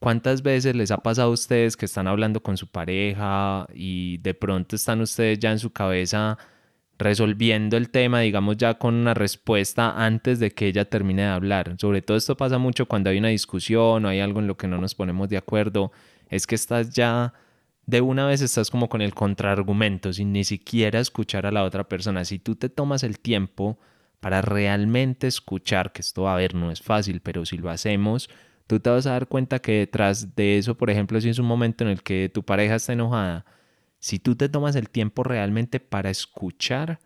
[0.00, 4.34] ¿Cuántas veces les ha pasado a ustedes que están hablando con su pareja y de
[4.34, 6.38] pronto están ustedes ya en su cabeza
[6.98, 11.76] resolviendo el tema, digamos ya con una respuesta antes de que ella termine de hablar.
[11.78, 14.68] Sobre todo esto pasa mucho cuando hay una discusión o hay algo en lo que
[14.68, 15.92] no nos ponemos de acuerdo.
[16.28, 17.34] Es que estás ya
[17.84, 21.84] de una vez estás como con el contraargumento sin ni siquiera escuchar a la otra
[21.84, 22.24] persona.
[22.24, 23.78] Si tú te tomas el tiempo
[24.24, 28.30] para realmente escuchar, que esto a ver no es fácil, pero si lo hacemos,
[28.66, 31.44] tú te vas a dar cuenta que detrás de eso, por ejemplo, si es un
[31.44, 33.44] momento en el que tu pareja está enojada,
[33.98, 37.00] si tú te tomas el tiempo realmente para escuchar,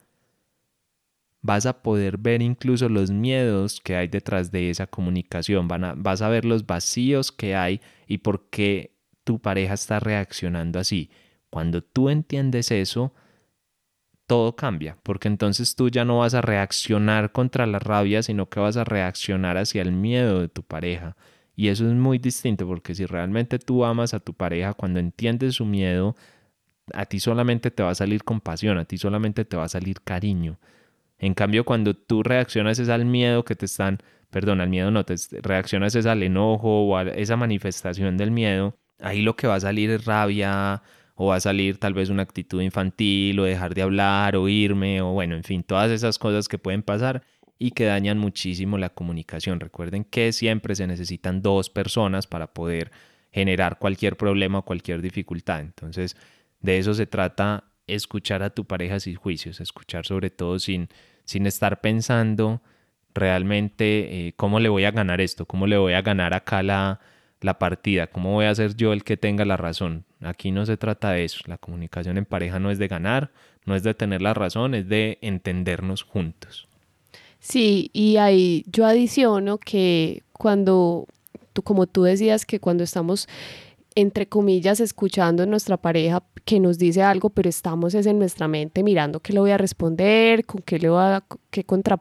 [1.43, 6.29] vas a poder ver incluso los miedos que hay detrás de esa comunicación, vas a
[6.29, 11.11] ver los vacíos que hay y por qué tu pareja está reaccionando así.
[11.51, 13.13] Cuando tú entiendes eso,
[14.29, 18.61] todo cambia, porque entonces tú ya no vas a reaccionar contra la rabia, sino que
[18.61, 21.17] vas a reaccionar hacia el miedo de tu pareja.
[21.57, 25.55] Y eso es muy distinto, porque si realmente tú amas a tu pareja, cuando entiendes
[25.57, 26.15] su miedo,
[26.93, 30.03] a ti solamente te va a salir compasión, a ti solamente te va a salir
[30.03, 30.59] cariño.
[31.19, 33.99] En cambio, cuando tú reaccionas es al miedo que te están,
[34.31, 38.77] perdón, al miedo no, te reaccionas es al enojo o a esa manifestación del miedo,
[39.01, 40.83] ahí lo que va a salir es rabia
[41.21, 45.03] o va a salir tal vez una actitud infantil o dejar de hablar o irme
[45.03, 47.25] o bueno, en fin, todas esas cosas que pueden pasar
[47.59, 49.59] y que dañan muchísimo la comunicación.
[49.59, 52.93] Recuerden que siempre se necesitan dos personas para poder
[53.33, 55.59] generar cualquier problema o cualquier dificultad.
[55.59, 56.17] Entonces,
[56.61, 60.89] de eso se trata escuchar a tu pareja sin juicios, escuchar sobre todo sin,
[61.25, 62.63] sin estar pensando
[63.13, 67.01] realmente eh, cómo le voy a ganar esto, cómo le voy a ganar acá la,
[67.41, 70.05] la partida, cómo voy a ser yo el que tenga la razón.
[70.21, 71.41] Aquí no se trata de eso.
[71.47, 73.31] La comunicación en pareja no es de ganar,
[73.65, 76.67] no es de tener la razón, es de entendernos juntos.
[77.39, 81.07] Sí, y ahí yo adiciono que cuando,
[81.53, 83.29] tú, como tú decías, que cuando estamos
[84.01, 88.47] entre comillas, escuchando a nuestra pareja que nos dice algo, pero estamos es en nuestra
[88.47, 92.01] mente mirando qué le voy a responder, con qué le voy a, qué contra,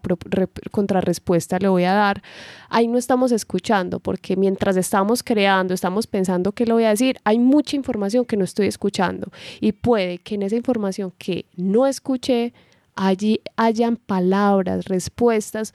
[0.70, 2.22] contrarrespuesta le voy a dar.
[2.70, 7.18] Ahí no estamos escuchando, porque mientras estamos creando, estamos pensando qué le voy a decir,
[7.24, 9.32] hay mucha información que no estoy escuchando.
[9.60, 12.54] Y puede que en esa información que no escuché,
[12.98, 15.74] allí hayan palabras, respuestas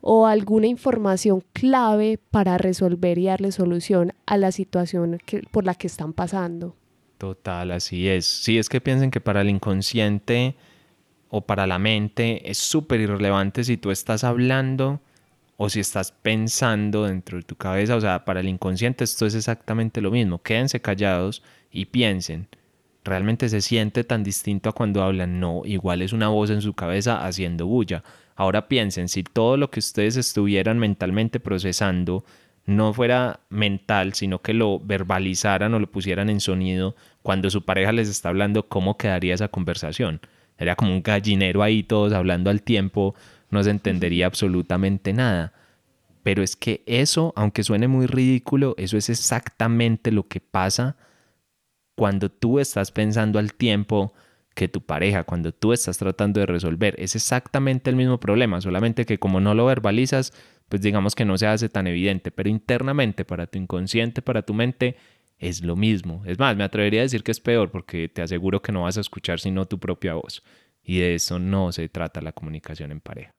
[0.00, 5.74] o alguna información clave para resolver y darle solución a la situación que, por la
[5.74, 6.74] que están pasando.
[7.18, 8.26] Total, así es.
[8.26, 10.56] Sí, es que piensen que para el inconsciente
[11.28, 15.00] o para la mente es súper irrelevante si tú estás hablando
[15.56, 17.94] o si estás pensando dentro de tu cabeza.
[17.94, 20.42] O sea, para el inconsciente esto es exactamente lo mismo.
[20.42, 22.48] Quédense callados y piensen.
[23.04, 25.40] ¿Realmente se siente tan distinto a cuando hablan?
[25.40, 28.04] No, igual es una voz en su cabeza haciendo bulla.
[28.36, 32.24] Ahora piensen, si todo lo que ustedes estuvieran mentalmente procesando
[32.64, 37.90] no fuera mental, sino que lo verbalizaran o lo pusieran en sonido cuando su pareja
[37.90, 40.20] les está hablando, ¿cómo quedaría esa conversación?
[40.56, 43.16] Sería como un gallinero ahí todos hablando al tiempo,
[43.50, 45.52] no se entendería absolutamente nada.
[46.22, 50.96] Pero es que eso, aunque suene muy ridículo, eso es exactamente lo que pasa
[52.02, 54.12] cuando tú estás pensando al tiempo
[54.56, 59.06] que tu pareja, cuando tú estás tratando de resolver, es exactamente el mismo problema, solamente
[59.06, 60.32] que como no lo verbalizas,
[60.68, 64.52] pues digamos que no se hace tan evidente, pero internamente para tu inconsciente, para tu
[64.52, 64.96] mente,
[65.38, 66.24] es lo mismo.
[66.26, 68.98] Es más, me atrevería a decir que es peor porque te aseguro que no vas
[68.98, 70.42] a escuchar sino tu propia voz.
[70.82, 73.30] Y de eso no se trata la comunicación en pareja.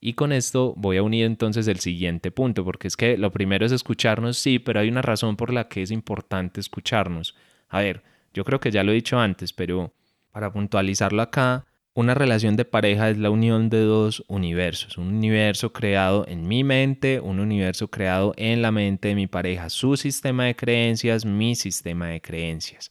[0.00, 3.64] Y con esto voy a unir entonces el siguiente punto, porque es que lo primero
[3.64, 7.36] es escucharnos, sí, pero hay una razón por la que es importante escucharnos.
[7.68, 8.02] A ver,
[8.32, 9.92] yo creo que ya lo he dicho antes, pero
[10.32, 15.72] para puntualizarlo acá, una relación de pareja es la unión de dos universos, un universo
[15.72, 20.44] creado en mi mente, un universo creado en la mente de mi pareja, su sistema
[20.44, 22.90] de creencias, mi sistema de creencias.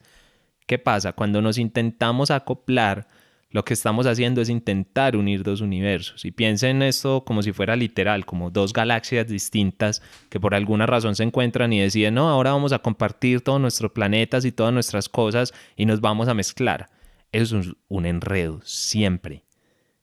[0.65, 1.13] ¿Qué pasa?
[1.13, 3.07] Cuando nos intentamos acoplar,
[3.49, 6.25] lo que estamos haciendo es intentar unir dos universos.
[6.25, 11.15] Y piensen esto como si fuera literal, como dos galaxias distintas que por alguna razón
[11.15, 15.07] se encuentran y deciden, no, ahora vamos a compartir todos nuestros planetas y todas nuestras
[15.07, 16.89] cosas y nos vamos a mezclar.
[17.31, 19.45] Eso es un enredo, siempre.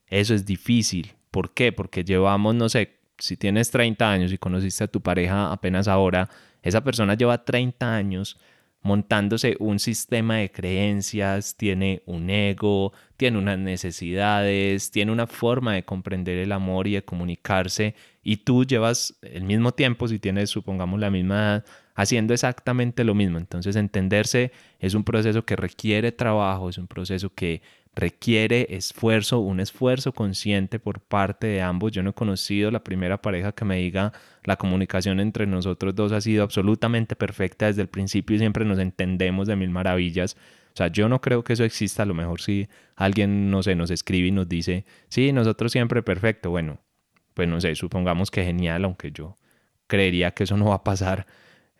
[0.06, 1.12] Eso es difícil.
[1.30, 1.72] ¿Por qué?
[1.72, 6.28] Porque llevamos, no sé, si tienes 30 años y conociste a tu pareja apenas ahora,
[6.62, 8.38] esa persona lleva 30 años
[8.84, 15.84] montándose un sistema de creencias, tiene un ego, tiene unas necesidades, tiene una forma de
[15.86, 21.00] comprender el amor y de comunicarse, y tú llevas el mismo tiempo, si tienes, supongamos,
[21.00, 23.38] la misma edad, haciendo exactamente lo mismo.
[23.38, 27.62] Entonces, entenderse es un proceso que requiere trabajo, es un proceso que
[27.94, 31.92] requiere esfuerzo, un esfuerzo consciente por parte de ambos.
[31.92, 34.12] Yo no he conocido la primera pareja que me diga
[34.44, 38.78] la comunicación entre nosotros dos ha sido absolutamente perfecta desde el principio y siempre nos
[38.78, 40.36] entendemos de mil maravillas.
[40.74, 42.02] O sea, yo no creo que eso exista.
[42.02, 46.02] A lo mejor si alguien, no sé, nos escribe y nos dice, sí, nosotros siempre
[46.02, 46.50] perfecto.
[46.50, 46.80] Bueno,
[47.34, 49.36] pues no sé, supongamos que genial, aunque yo
[49.86, 51.26] creería que eso no va a pasar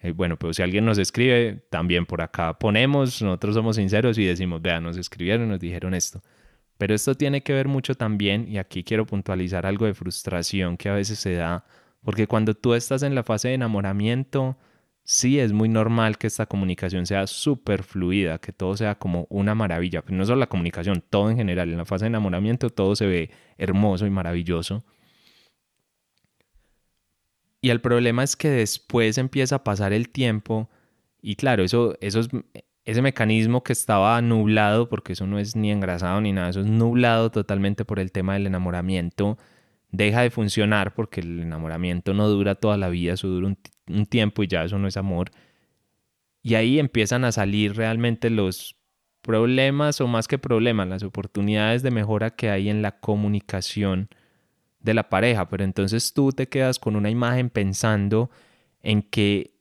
[0.04, 4.24] eh, bueno, pero si alguien nos escribe, también por acá ponemos, nosotros somos sinceros y
[4.26, 6.20] decimos, vean, nos escribieron, nos dijeron esto.
[6.76, 10.90] Pero esto tiene que ver mucho también, y aquí quiero puntualizar algo de frustración que
[10.90, 11.64] a veces se da,
[12.02, 14.58] porque cuando tú estás en la fase de enamoramiento,
[15.04, 19.54] sí es muy normal que esta comunicación sea súper fluida, que todo sea como una
[19.54, 22.94] maravilla, pero no solo la comunicación, todo en general, en la fase de enamoramiento todo
[22.94, 24.84] se ve hermoso y maravilloso.
[27.64, 30.68] Y el problema es que después empieza a pasar el tiempo
[31.22, 32.28] y claro, eso, eso es,
[32.84, 36.66] ese mecanismo que estaba nublado, porque eso no es ni engrasado ni nada, eso es
[36.66, 39.38] nublado totalmente por el tema del enamoramiento,
[39.90, 44.04] deja de funcionar porque el enamoramiento no dura toda la vida, eso dura un, un
[44.04, 45.30] tiempo y ya eso no es amor.
[46.42, 48.76] Y ahí empiezan a salir realmente los
[49.22, 54.10] problemas o más que problemas, las oportunidades de mejora que hay en la comunicación
[54.84, 58.30] de la pareja, pero entonces tú te quedas con una imagen pensando
[58.82, 59.54] en que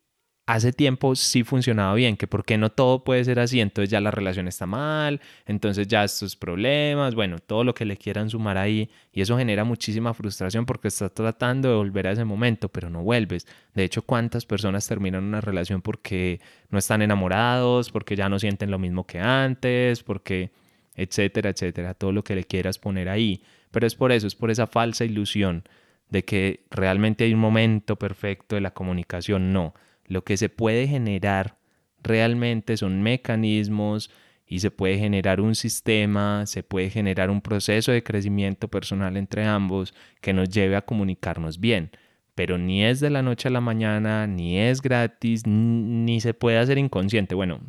[0.46, 4.02] hace tiempo sí funcionaba bien, que por qué no todo puede ser así, entonces ya
[4.02, 8.58] la relación está mal, entonces ya estos problemas, bueno, todo lo que le quieran sumar
[8.58, 12.90] ahí y eso genera muchísima frustración porque estás tratando de volver a ese momento, pero
[12.90, 13.48] no vuelves.
[13.74, 18.70] De hecho, ¿cuántas personas terminan una relación porque no están enamorados, porque ya no sienten
[18.70, 20.52] lo mismo que antes, porque
[20.96, 23.42] etcétera, etcétera, todo lo que le quieras poner ahí?
[23.74, 25.64] Pero es por eso, es por esa falsa ilusión
[26.10, 29.52] de que realmente hay un momento perfecto de la comunicación.
[29.52, 29.74] No,
[30.06, 31.58] lo que se puede generar
[32.04, 34.12] realmente son mecanismos
[34.46, 39.46] y se puede generar un sistema, se puede generar un proceso de crecimiento personal entre
[39.46, 41.90] ambos que nos lleve a comunicarnos bien.
[42.36, 46.58] pero ni es de la noche a la mañana, ni es gratis, ni se puede
[46.58, 47.36] hacer inconsciente.
[47.36, 47.60] Bueno,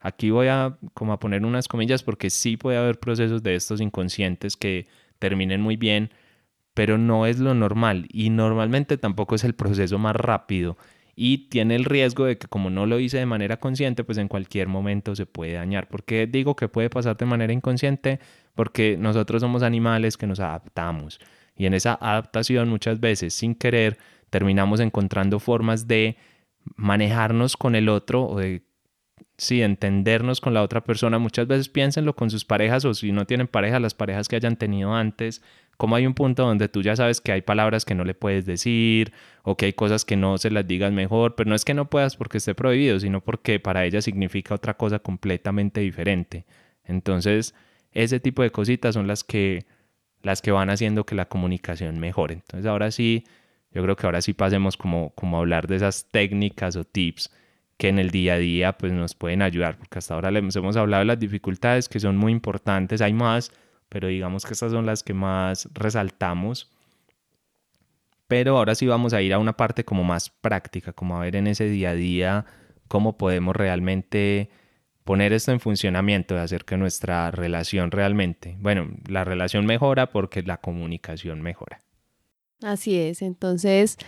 [0.00, 3.80] aquí voy a como a poner unas comillas porque sí puede haber procesos de estos
[3.80, 4.86] inconscientes que
[5.18, 6.10] terminen muy bien,
[6.74, 10.76] pero no es lo normal y normalmente tampoco es el proceso más rápido
[11.14, 14.28] y tiene el riesgo de que como no lo hice de manera consciente, pues en
[14.28, 15.88] cualquier momento se puede dañar.
[15.88, 18.20] ¿Por qué digo que puede pasar de manera inconsciente?
[18.54, 21.18] Porque nosotros somos animales que nos adaptamos
[21.56, 23.96] y en esa adaptación muchas veces sin querer
[24.28, 26.18] terminamos encontrando formas de
[26.74, 28.65] manejarnos con el otro o de
[29.36, 31.18] sí, entendernos con la otra persona.
[31.18, 34.56] Muchas veces piénsenlo con sus parejas o si no tienen pareja, las parejas que hayan
[34.56, 35.42] tenido antes.
[35.76, 38.46] Como hay un punto donde tú ya sabes que hay palabras que no le puedes
[38.46, 39.12] decir
[39.42, 41.90] o que hay cosas que no se las digas mejor, pero no es que no
[41.90, 46.46] puedas porque esté prohibido, sino porque para ella significa otra cosa completamente diferente.
[46.84, 47.54] Entonces,
[47.92, 49.66] ese tipo de cositas son las que
[50.22, 52.34] las que van haciendo que la comunicación mejore.
[52.34, 53.24] Entonces, ahora sí,
[53.70, 57.30] yo creo que ahora sí pasemos como como a hablar de esas técnicas o tips
[57.76, 60.76] que en el día a día pues nos pueden ayudar, porque hasta ahora les hemos
[60.76, 63.52] hablado de las dificultades que son muy importantes, hay más,
[63.88, 66.70] pero digamos que estas son las que más resaltamos.
[68.28, 71.36] Pero ahora sí vamos a ir a una parte como más práctica, como a ver
[71.36, 72.46] en ese día a día
[72.88, 74.50] cómo podemos realmente
[75.04, 80.42] poner esto en funcionamiento, de hacer que nuestra relación realmente, bueno, la relación mejora porque
[80.42, 81.80] la comunicación mejora.
[82.62, 83.98] Así es, entonces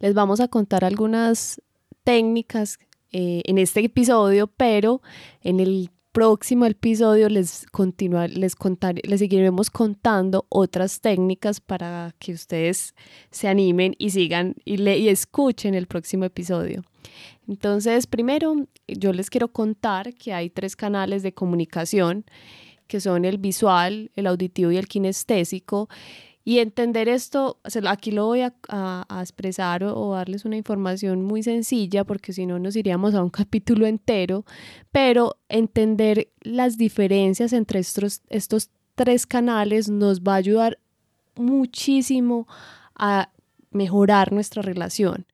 [0.00, 1.62] les vamos a contar algunas
[2.02, 2.78] técnicas
[3.12, 5.02] eh, en este episodio, pero
[5.42, 7.66] en el próximo episodio les,
[8.34, 12.94] les, contar, les seguiremos contando otras técnicas para que ustedes
[13.30, 16.82] se animen y sigan y, le, y escuchen el próximo episodio.
[17.46, 22.24] Entonces, primero, yo les quiero contar que hay tres canales de comunicación,
[22.88, 25.88] que son el visual, el auditivo y el kinestésico.
[26.48, 28.54] Y entender esto, aquí lo voy a,
[29.20, 33.86] expresar o, darles una información muy sencilla porque si no nos iríamos a un capítulo
[33.86, 34.46] entero,
[34.90, 40.78] pero entender las diferencias entre estos, estos tres canales nos va a ayudar
[41.34, 42.48] muchísimo
[42.94, 43.28] a
[43.70, 45.26] mejorar nuestra relación.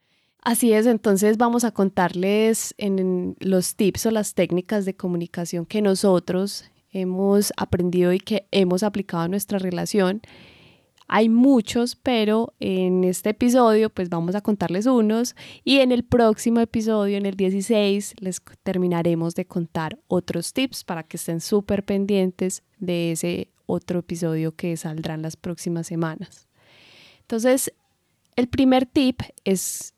[0.42, 5.80] Así es, entonces vamos a contarles en los tips o las técnicas de comunicación que
[5.80, 10.20] nosotros hemos aprendido y que hemos aplicado a nuestra relación
[11.07, 16.61] hay muchos, pero en este episodio pues vamos a contarles unos y en el próximo
[16.61, 22.62] episodio, en el 16, les terminaremos de contar otros tips para que estén súper pendientes
[22.78, 26.48] de ese otro episodio que saldrá en las próximas semanas.
[27.20, 27.72] Entonces,
[28.36, 29.94] el primer tip es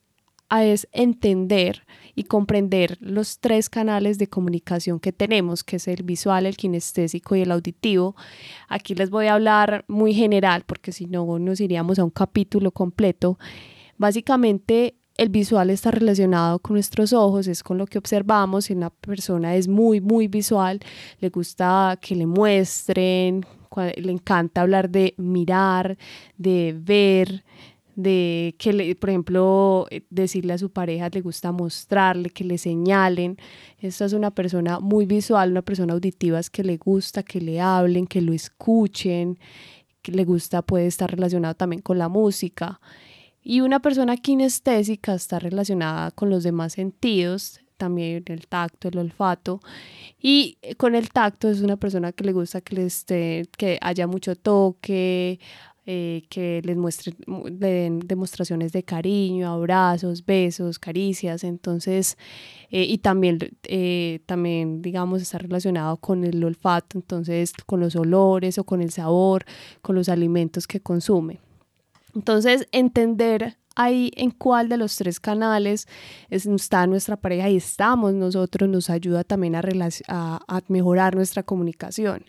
[0.50, 1.84] es entender
[2.16, 7.36] y comprender los tres canales de comunicación que tenemos, que es el visual, el kinestésico
[7.36, 8.16] y el auditivo.
[8.68, 12.70] Aquí les voy a hablar muy general porque si no nos iríamos a un capítulo
[12.70, 13.38] completo.
[13.98, 18.66] Básicamente el visual está relacionado con nuestros ojos, es con lo que observamos.
[18.66, 20.80] Si una persona es muy, muy visual,
[21.20, 23.44] le gusta que le muestren,
[23.96, 25.98] le encanta hablar de mirar,
[26.38, 27.44] de ver,
[27.97, 32.59] de que, le, por ejemplo, eh, decirle a su pareja le gusta mostrarle, que le
[32.59, 33.38] señalen.
[33.78, 37.61] Esta es una persona muy visual, una persona auditiva es que le gusta que le
[37.61, 39.38] hablen, que lo escuchen,
[40.03, 42.80] que le gusta, puede estar relacionado también con la música.
[43.42, 49.61] Y una persona kinestésica está relacionada con los demás sentidos, también el tacto, el olfato.
[50.20, 54.36] Y con el tacto es una persona que le gusta que, esté, que haya mucho
[54.36, 55.38] toque,
[55.89, 62.18] eh, que les muestren demostraciones de cariño, abrazos, besos, caricias, entonces,
[62.70, 68.59] eh, y también, eh, también, digamos, está relacionado con el olfato, entonces, con los olores
[68.59, 69.45] o con el sabor,
[69.80, 71.39] con los alimentos que consume.
[72.16, 75.87] Entonces, entender ahí en cuál de los tres canales
[76.30, 79.62] está nuestra pareja y estamos nosotros nos ayuda también a,
[80.09, 82.24] a mejorar nuestra comunicación.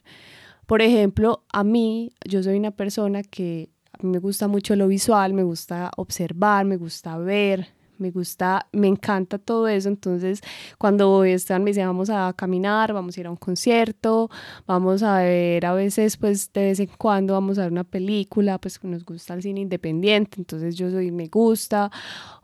[0.68, 3.70] Por ejemplo, a mí, yo soy una persona que
[4.02, 9.38] me gusta mucho lo visual, me gusta observar, me gusta ver, me gusta, me encanta
[9.38, 9.88] todo eso.
[9.88, 10.42] Entonces,
[10.78, 14.30] cuando están, me dicen, vamos a caminar, vamos a ir a un concierto,
[14.66, 18.60] vamos a ver, a veces, pues de vez en cuando vamos a ver una película,
[18.60, 21.90] pues nos gusta el cine independiente, entonces yo soy, me gusta,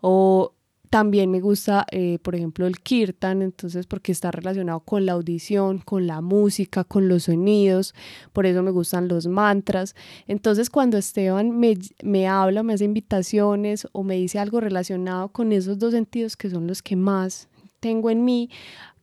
[0.02, 0.54] o
[0.94, 5.80] también me gusta, eh, por ejemplo, el kirtan, entonces porque está relacionado con la audición,
[5.80, 7.96] con la música, con los sonidos,
[8.32, 9.96] por eso me gustan los mantras.
[10.28, 15.52] Entonces cuando Esteban me, me habla, me hace invitaciones o me dice algo relacionado con
[15.52, 17.48] esos dos sentidos que son los que más
[17.80, 18.52] tengo en mí,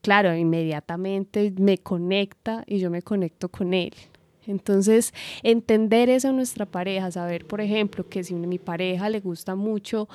[0.00, 3.92] claro, inmediatamente me conecta y yo me conecto con él.
[4.46, 5.12] Entonces,
[5.42, 9.54] entender eso en nuestra pareja, saber, por ejemplo, que si a mi pareja le gusta
[9.54, 10.08] mucho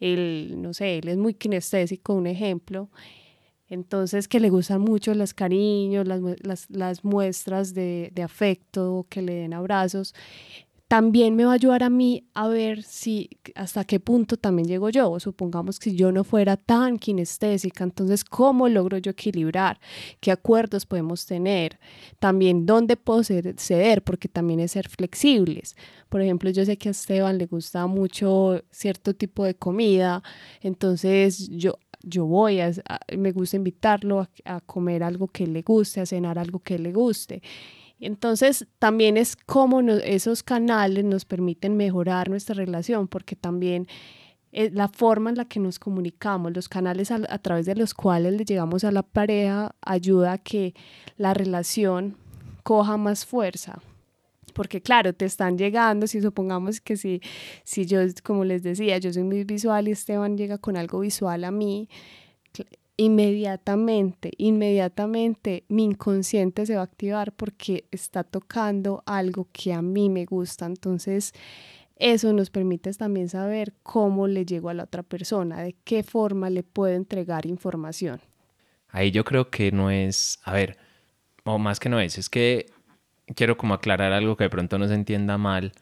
[0.00, 2.88] el, no sé, él es muy kinestésico, un ejemplo,
[3.68, 9.34] entonces que le gustan mucho los cariños, las, las, muestras de, de, afecto, que le
[9.34, 10.14] den abrazos,
[10.92, 14.90] también me va a ayudar a mí a ver si hasta qué punto también llego
[14.90, 15.18] yo.
[15.20, 19.80] Supongamos que yo no fuera tan kinestésica, entonces cómo logro yo equilibrar,
[20.20, 21.78] qué acuerdos podemos tener,
[22.18, 25.76] también dónde puedo ceder, porque también es ser flexibles.
[26.10, 30.22] Por ejemplo, yo sé que a Esteban le gusta mucho cierto tipo de comida,
[30.60, 32.72] entonces yo yo voy, a,
[33.16, 37.40] me gusta invitarlo a comer algo que le guste, a cenar algo que le guste.
[38.02, 43.86] Entonces, también es cómo esos canales nos permiten mejorar nuestra relación, porque también
[44.50, 48.34] eh, la forma en la que nos comunicamos, los canales a, través de los cuales
[48.34, 50.74] le llegamos a la pareja, ayuda a que
[51.16, 52.16] la relación
[52.64, 53.80] coja más fuerza.
[54.52, 57.22] Porque claro, te están llegando, si supongamos que si,
[57.62, 61.44] si yo, como les decía, yo soy muy visual y Esteban llega con algo visual
[61.44, 61.88] a mí,
[63.04, 70.08] inmediatamente, inmediatamente mi inconsciente se va a activar porque está tocando algo que a mí
[70.08, 70.66] me gusta.
[70.66, 71.32] Entonces,
[71.96, 76.48] eso nos permite también saber cómo le llego a la otra persona, de qué forma
[76.48, 78.20] le puedo entregar información.
[78.88, 80.76] Ahí yo creo que no es, a ver,
[81.44, 82.66] o más que no es, es que
[83.34, 85.72] quiero como aclarar algo que de pronto no se entienda mal,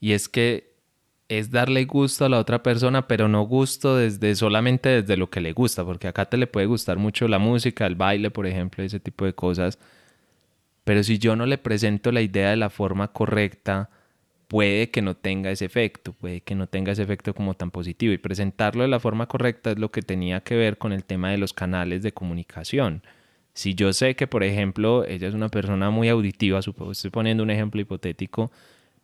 [0.00, 0.71] y es que
[1.38, 5.40] es darle gusto a la otra persona, pero no gusto desde solamente desde lo que
[5.40, 8.84] le gusta, porque acá te le puede gustar mucho la música, el baile, por ejemplo,
[8.84, 9.78] ese tipo de cosas.
[10.84, 13.90] Pero si yo no le presento la idea de la forma correcta,
[14.48, 18.12] puede que no tenga ese efecto, puede que no tenga ese efecto como tan positivo.
[18.12, 21.30] Y presentarlo de la forma correcta es lo que tenía que ver con el tema
[21.30, 23.02] de los canales de comunicación.
[23.54, 27.50] Si yo sé que, por ejemplo, ella es una persona muy auditiva, estoy poniendo un
[27.50, 28.50] ejemplo hipotético,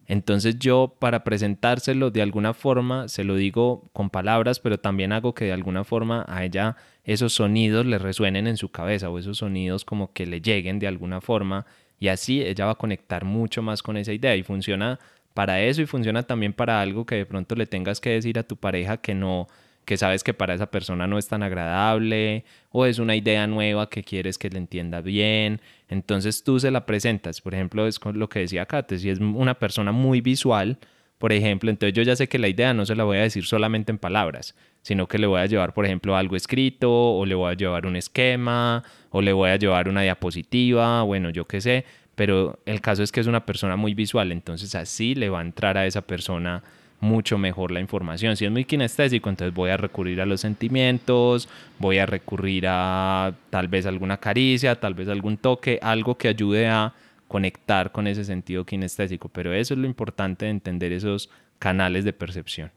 [0.09, 5.35] entonces yo para presentárselo de alguna forma, se lo digo con palabras, pero también hago
[5.35, 9.37] que de alguna forma a ella esos sonidos le resuenen en su cabeza o esos
[9.37, 11.67] sonidos como que le lleguen de alguna forma
[12.01, 14.99] y así ella va a conectar mucho más con esa idea y funciona
[15.35, 18.45] para eso y funciona también para algo que de pronto le tengas que decir a
[18.45, 19.47] tu pareja que no
[19.89, 23.89] que sabes que para esa persona no es tan agradable o es una idea nueva
[23.89, 25.63] que quieres que le entienda bien.
[25.89, 27.41] Entonces tú se la presentas.
[27.41, 30.77] Por ejemplo, es lo que decía Kate, si es una persona muy visual,
[31.17, 33.47] por ejemplo, entonces yo ya sé que la idea no se la voy a decir
[33.47, 37.35] solamente en palabras, sino que le voy a llevar, por ejemplo, algo escrito, o le
[37.35, 41.63] voy a llevar un esquema, o le voy a llevar una diapositiva, bueno, yo qué
[41.63, 45.39] sé, pero el caso es que es una persona muy visual, entonces así le va
[45.39, 46.63] a entrar a esa persona
[47.01, 48.37] mucho mejor la información.
[48.37, 53.35] Si es muy kinestésico, entonces voy a recurrir a los sentimientos, voy a recurrir a
[53.51, 56.95] tal vez alguna caricia, tal vez algún toque, algo que ayude a
[57.29, 59.29] conectar con ese sentido kinestésico.
[59.29, 62.73] Pero eso es lo importante de entender esos canales de percepción.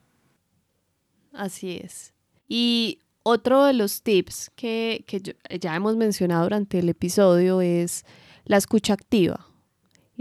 [1.34, 2.14] Así es.
[2.48, 5.22] Y otro de los tips que, que
[5.60, 8.06] ya hemos mencionado durante el episodio es
[8.46, 9.51] la escucha activa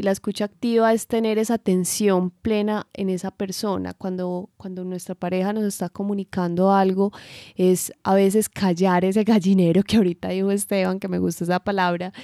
[0.00, 3.92] y la escucha activa es tener esa atención plena en esa persona.
[3.92, 7.12] Cuando, cuando nuestra pareja nos está comunicando algo,
[7.54, 12.14] es a veces callar ese gallinero que ahorita dijo Esteban, que me gusta esa palabra,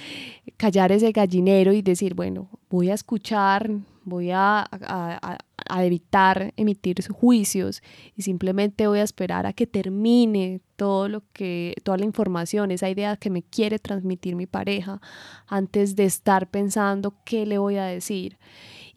[0.57, 3.69] callar ese gallinero y decir, bueno, voy a escuchar,
[4.03, 4.67] voy a,
[5.79, 7.81] evitar emitir juicios
[8.15, 12.89] y simplemente voy a esperar a que termine todo lo que, toda la información, esa
[12.89, 15.01] idea que me quiere transmitir mi pareja
[15.47, 18.37] antes de estar pensando qué le voy a decir.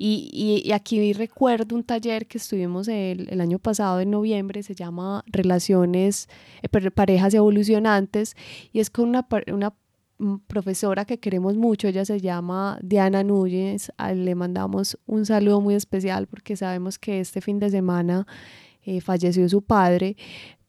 [0.02, 5.22] Y, aquí recuerdo un taller que estuvimos el, el, año pasado en noviembre, se llama
[5.26, 6.30] Relaciones,
[6.62, 8.34] eh, Parejas Evolucionantes,
[8.72, 9.74] y es con una
[10.46, 16.26] profesora que queremos mucho, ella se llama Diana Núñez, le mandamos un saludo muy especial
[16.26, 18.26] porque sabemos que este fin de semana
[18.84, 20.16] eh, falleció su padre,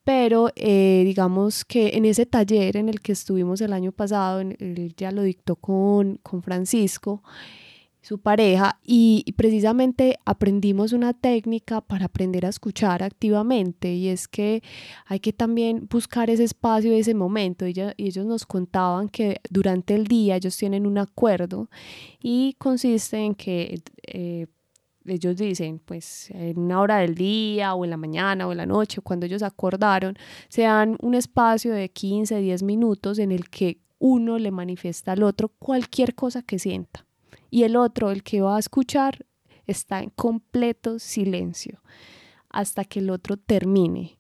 [0.04, 4.94] pero eh, digamos que en ese taller en el que estuvimos el año pasado, él
[4.98, 7.22] ya lo dictó con, con Francisco,
[8.02, 14.62] su pareja y, precisamente aprendimos una técnica para aprender a escuchar activamente y es que
[15.06, 17.68] hay que también buscar ese espacio, ese momento.
[17.68, 21.70] y ellos nos contaban que durante el día ellos tienen un acuerdo
[22.22, 23.82] y consiste en que...
[24.08, 24.48] Eh,
[25.04, 28.68] ellos dicen, pues en una hora del día o en la mañana o en la
[28.68, 30.16] noche, cuando ellos acordaron,
[30.48, 35.24] se dan un espacio de 15, 10 minutos en el que uno le manifiesta al
[35.24, 37.08] otro cualquier cosa que sienta
[37.52, 39.28] y el otro, el que va a escuchar,
[39.68, 41.82] está en completo silencio
[42.50, 44.18] hasta que el otro termine.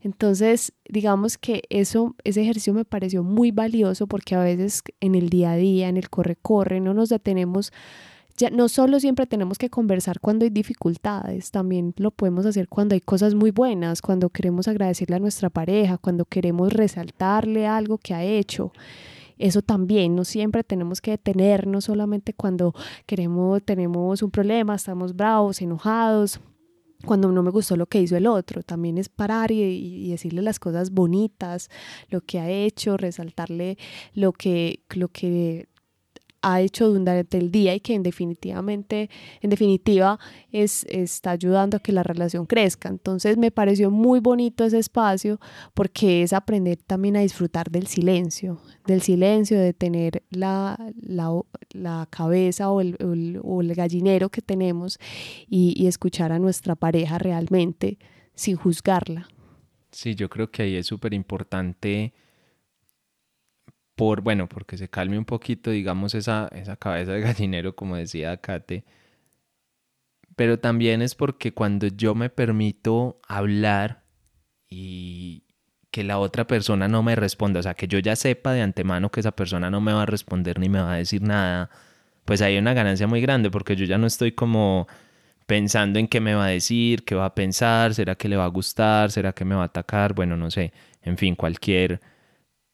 [0.00, 5.30] Entonces, digamos que eso, ese ejercicio me pareció muy valioso porque a veces en el
[5.30, 7.72] día a día, en el corre-corre, no nos detenemos
[8.36, 12.94] ya no solo siempre tenemos que conversar cuando hay dificultades, también lo podemos hacer cuando
[12.94, 18.14] hay cosas muy buenas, cuando queremos agradecerle a nuestra pareja, cuando queremos resaltarle algo que
[18.14, 18.72] ha hecho.
[19.38, 22.74] Eso también, no siempre tenemos que detenernos solamente cuando
[23.06, 26.40] queremos, tenemos un problema, estamos bravos, enojados,
[27.04, 30.42] cuando no me gustó lo que hizo el otro, también es parar y, y, decirle
[30.42, 31.68] las cosas bonitas,
[32.08, 33.76] lo que ha hecho, resaltarle
[34.14, 35.68] lo que, lo que
[36.46, 40.20] ha hecho durante el día y que en definitivamente, en definitiva
[40.52, 42.88] es, está ayudando a que la relación crezca.
[42.88, 45.40] Entonces me pareció muy bonito ese espacio
[45.74, 52.70] porque es aprender también a disfrutar del silencio, del silencio, de tener la, la, cabeza
[52.70, 52.96] o el,
[53.42, 54.98] o el, gallinero que tenemos
[55.48, 57.98] y, y escuchar a nuestra pareja realmente
[58.34, 59.28] sin juzgarla.
[59.90, 62.12] Sí, yo creo que ahí es súper importante
[63.96, 68.36] por, bueno, porque se calme un poquito, digamos, esa, esa cabeza de gallinero, como decía
[68.38, 68.84] Kate,
[70.36, 74.04] pero también es porque cuando yo me permito hablar
[74.68, 75.44] y
[75.90, 79.10] que la otra persona no me responda, o sea, que yo ya sepa de antemano
[79.10, 81.70] que esa persona no me va a responder ni me va a decir nada,
[82.26, 84.88] pues hay una ganancia muy grande porque yo ya no estoy como
[85.46, 88.44] pensando en qué me va a decir, qué va a pensar, será que le va
[88.44, 90.72] a gustar, será que me va a atacar, bueno, no sé,
[91.02, 92.00] en fin, cualquier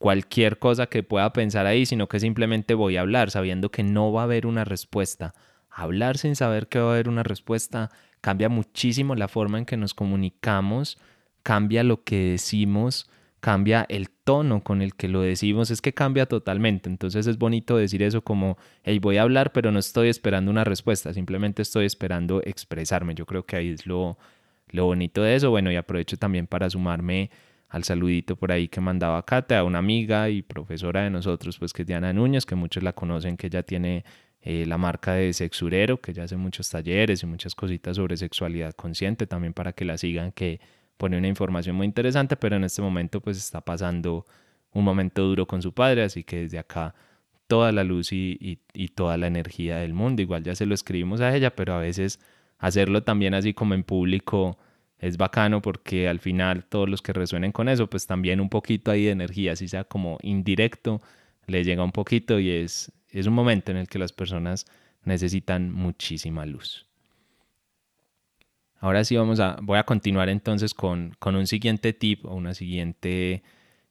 [0.03, 4.11] cualquier cosa que pueda pensar ahí, sino que simplemente voy a hablar sabiendo que no
[4.11, 5.33] va a haber una respuesta.
[5.71, 7.89] Hablar sin saber que va a haber una respuesta
[8.21, 10.99] cambia muchísimo la forma en que nos comunicamos,
[11.45, 16.27] cambia lo que decimos, cambia el tono con el que lo decimos, es que cambia
[16.27, 16.89] totalmente.
[16.89, 20.65] Entonces es bonito decir eso como, hey, voy a hablar, pero no estoy esperando una
[20.65, 23.15] respuesta, simplemente estoy esperando expresarme.
[23.15, 24.19] Yo creo que ahí es lo,
[24.67, 25.51] lo bonito de eso.
[25.51, 27.31] Bueno, y aprovecho también para sumarme
[27.73, 31.73] al saludito por ahí que mandaba Kate, a una amiga y profesora de nosotros, pues
[31.73, 34.05] que es Diana Núñez, que muchos la conocen, que ya tiene
[34.43, 38.75] eh, la marca de Sexurero, que ya hace muchos talleres y muchas cositas sobre sexualidad
[38.75, 40.61] consciente, también para que la sigan, que
[40.99, 44.27] pone una información muy interesante, pero en este momento pues está pasando
[44.75, 46.95] un momento duro con su padre, así que desde acá
[47.47, 51.23] toda la luz y, y toda la energía del mundo, igual ya se lo escribimos
[51.23, 52.21] a ella, pero a veces
[52.59, 54.59] hacerlo también así como en público,
[55.03, 58.93] es bacano porque al final todos los que resuenen con eso, pues también un poquito
[58.93, 61.03] ahí de energía, así sea como indirecto,
[61.47, 64.65] le llega un poquito y es, es un momento en el que las personas
[65.05, 66.87] necesitan muchísima luz.
[68.79, 72.55] Ahora sí vamos a, voy a continuar entonces con, con un siguiente tip o una
[72.55, 73.43] siguiente,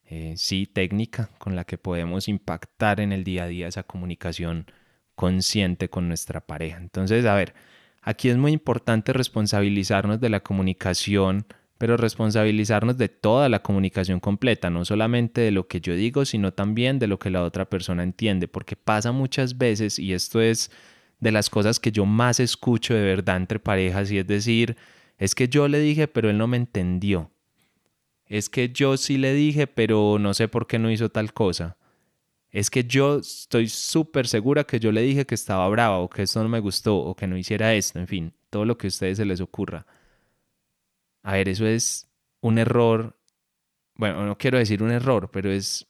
[0.05, 4.65] eh, sí, técnica con la que podemos impactar en el día a día esa comunicación
[5.15, 6.77] consciente con nuestra pareja.
[6.77, 7.53] Entonces, a ver,
[8.01, 11.45] Aquí es muy importante responsabilizarnos de la comunicación,
[11.77, 16.51] pero responsabilizarnos de toda la comunicación completa, no solamente de lo que yo digo, sino
[16.51, 20.71] también de lo que la otra persona entiende, porque pasa muchas veces, y esto es
[21.19, 24.77] de las cosas que yo más escucho de verdad entre parejas, y es decir,
[25.19, 27.31] es que yo le dije, pero él no me entendió.
[28.25, 31.77] Es que yo sí le dije, pero no sé por qué no hizo tal cosa
[32.51, 36.23] es que yo estoy súper segura que yo le dije que estaba brava o que
[36.23, 38.89] esto no me gustó o que no hiciera esto, en fin, todo lo que a
[38.89, 39.85] ustedes se les ocurra.
[41.23, 42.09] A ver, eso es
[42.41, 43.17] un error,
[43.95, 45.87] bueno, no quiero decir un error, pero es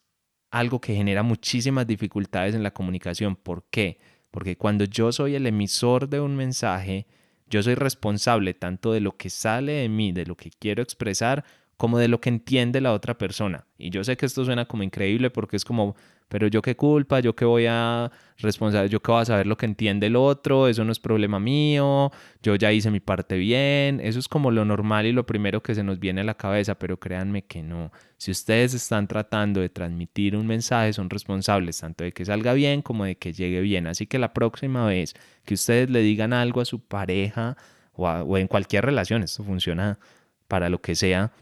[0.50, 3.36] algo que genera muchísimas dificultades en la comunicación.
[3.36, 3.98] ¿Por qué?
[4.30, 7.06] Porque cuando yo soy el emisor de un mensaje,
[7.46, 11.44] yo soy responsable tanto de lo que sale de mí, de lo que quiero expresar,
[11.82, 13.66] como de lo que entiende la otra persona.
[13.76, 15.96] Y yo sé que esto suena como increíble porque es como,
[16.28, 18.08] pero yo qué culpa, yo qué voy a
[18.38, 21.40] responder, yo qué voy a saber lo que entiende el otro, eso no es problema
[21.40, 25.60] mío, yo ya hice mi parte bien, eso es como lo normal y lo primero
[25.60, 27.90] que se nos viene a la cabeza, pero créanme que no.
[28.16, 32.82] Si ustedes están tratando de transmitir un mensaje, son responsables tanto de que salga bien
[32.82, 33.88] como de que llegue bien.
[33.88, 35.14] Así que la próxima vez
[35.44, 37.56] que ustedes le digan algo a su pareja
[37.94, 39.98] o en cualquier relación, esto funciona
[40.46, 41.32] para lo que sea,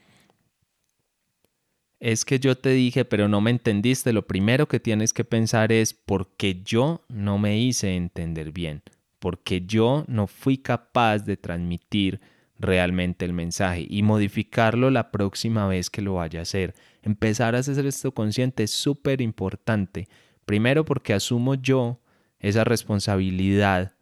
[2.00, 5.70] es que yo te dije, pero no me entendiste, lo primero que tienes que pensar
[5.70, 8.82] es porque yo no me hice entender bien,
[9.18, 12.20] porque yo no fui capaz de transmitir
[12.58, 16.74] realmente el mensaje y modificarlo la próxima vez que lo vaya a hacer.
[17.02, 20.08] Empezar a hacer esto consciente es súper importante.
[20.46, 22.00] Primero porque asumo yo
[22.38, 23.92] esa responsabilidad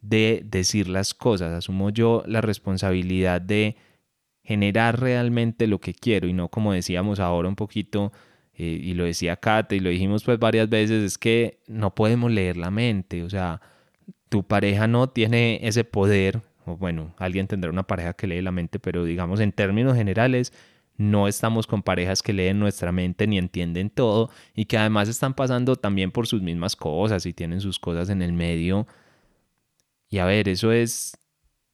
[0.00, 3.76] de decir las cosas, asumo yo la responsabilidad de
[4.44, 8.12] generar realmente lo que quiero y no como decíamos ahora un poquito
[8.56, 12.30] eh, y lo decía Kate y lo dijimos pues varias veces, es que no podemos
[12.30, 13.60] leer la mente, o sea,
[14.28, 18.52] tu pareja no tiene ese poder, o bueno, alguien tendrá una pareja que lee la
[18.52, 20.52] mente, pero digamos en términos generales,
[20.96, 25.34] no estamos con parejas que leen nuestra mente ni entienden todo y que además están
[25.34, 28.86] pasando también por sus mismas cosas y tienen sus cosas en el medio.
[30.08, 31.18] Y a ver, eso es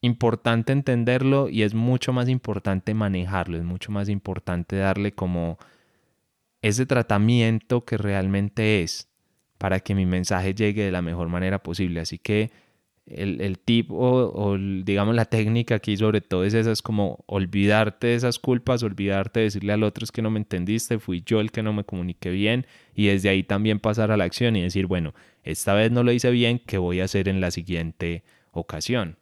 [0.01, 5.59] importante entenderlo y es mucho más importante manejarlo, es mucho más importante darle como
[6.63, 9.09] ese tratamiento que realmente es
[9.59, 12.01] para que mi mensaje llegue de la mejor manera posible.
[12.01, 12.51] Así que
[13.07, 18.15] el, tip o, digamos la técnica aquí sobre todo es esa, es como olvidarte de
[18.15, 21.51] esas culpas, olvidarte de decirle al otro es que no me entendiste, fui yo el
[21.51, 24.87] que no me comuniqué bien y desde ahí también pasar a la acción y decir,
[24.87, 28.23] bueno, esta vez no lo hice bien, ¿qué voy a hacer en la siguiente
[28.53, 29.20] ocasión?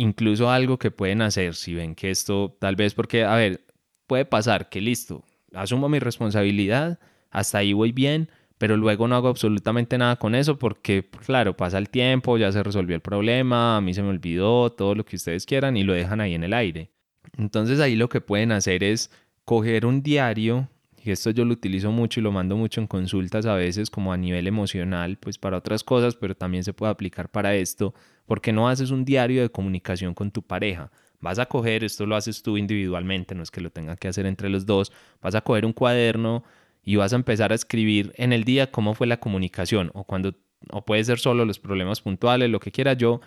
[0.00, 3.66] Incluso algo que pueden hacer si ven que esto tal vez porque, a ver,
[4.06, 9.26] puede pasar que listo, asumo mi responsabilidad, hasta ahí voy bien, pero luego no hago
[9.26, 13.80] absolutamente nada con eso porque, claro, pasa el tiempo, ya se resolvió el problema, a
[13.80, 16.52] mí se me olvidó, todo lo que ustedes quieran y lo dejan ahí en el
[16.52, 16.90] aire.
[17.36, 19.10] Entonces ahí lo que pueden hacer es
[19.44, 20.68] coger un diario,
[21.04, 24.12] y esto yo lo utilizo mucho y lo mando mucho en consultas a veces como
[24.12, 27.94] a nivel emocional, pues para otras cosas, pero también se puede aplicar para esto,
[28.28, 30.92] porque no haces un diario de comunicación con tu pareja.
[31.18, 34.26] Vas a coger, esto lo haces tú individualmente, no es que lo tenga que hacer
[34.26, 36.44] entre los dos, vas a coger un cuaderno
[36.84, 40.34] y vas a empezar a escribir en el día cómo fue la comunicación o cuando
[40.70, 43.20] o puede ser solo los problemas puntuales, lo que quiera yo.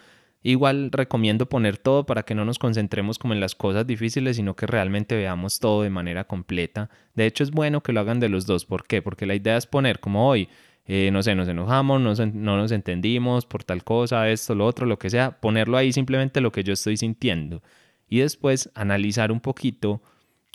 [0.44, 4.56] Igual recomiendo poner todo para que no nos concentremos como en las cosas difíciles, sino
[4.56, 6.90] que realmente veamos todo de manera completa.
[7.16, 8.66] De hecho, es bueno que lo hagan de los dos.
[8.66, 9.02] ¿Por qué?
[9.02, 10.50] Porque la idea es poner como hoy,
[10.94, 14.86] eh, no sé, nos enojamos, no, no nos entendimos por tal cosa, esto, lo otro,
[14.86, 17.64] lo que sea, ponerlo ahí simplemente lo que yo estoy sintiendo.
[18.10, 20.02] Y después analizar un poquito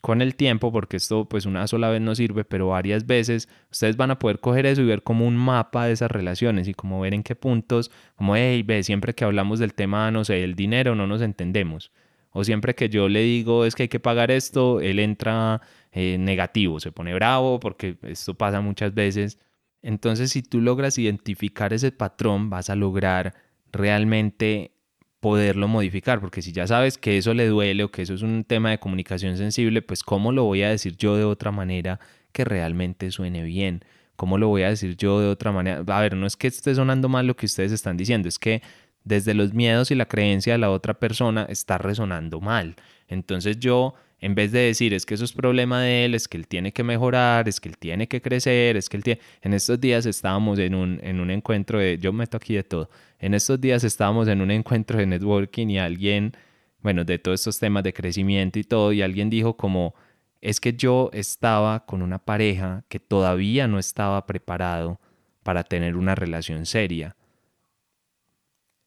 [0.02, 3.96] con el tiempo, porque esto pues una sola vez no sirve, pero varias veces ustedes
[3.96, 7.00] van a poder coger eso y ver como un mapa de esas relaciones y como
[7.00, 10.54] ver en qué puntos, como, hey, ve, siempre que hablamos del tema, no sé, el
[10.54, 11.92] dinero, no nos entendemos.
[12.32, 15.62] O siempre que yo le digo es que hay que pagar esto, él entra
[15.92, 19.38] eh, negativo, se pone bravo, porque esto pasa muchas veces.
[19.86, 23.34] Entonces, si tú logras identificar ese patrón, vas a lograr
[23.70, 24.72] realmente
[25.20, 28.42] poderlo modificar, porque si ya sabes que eso le duele o que eso es un
[28.42, 32.00] tema de comunicación sensible, pues cómo lo voy a decir yo de otra manera
[32.32, 33.84] que realmente suene bien.
[34.16, 35.84] ¿Cómo lo voy a decir yo de otra manera?
[35.86, 38.62] A ver, no es que esté sonando mal lo que ustedes están diciendo, es que
[39.04, 42.74] desde los miedos y la creencia de la otra persona está resonando mal.
[43.06, 46.38] Entonces yo en vez de decir, es que eso es problema de él, es que
[46.38, 49.20] él tiene que mejorar, es que él tiene que crecer, es que él tiene...
[49.42, 51.98] En estos días estábamos en un, en un encuentro de...
[51.98, 52.88] Yo meto aquí de todo.
[53.18, 56.32] En estos días estábamos en un encuentro de networking y alguien,
[56.80, 59.94] bueno, de todos estos temas de crecimiento y todo, y alguien dijo como,
[60.40, 64.98] es que yo estaba con una pareja que todavía no estaba preparado
[65.42, 67.16] para tener una relación seria.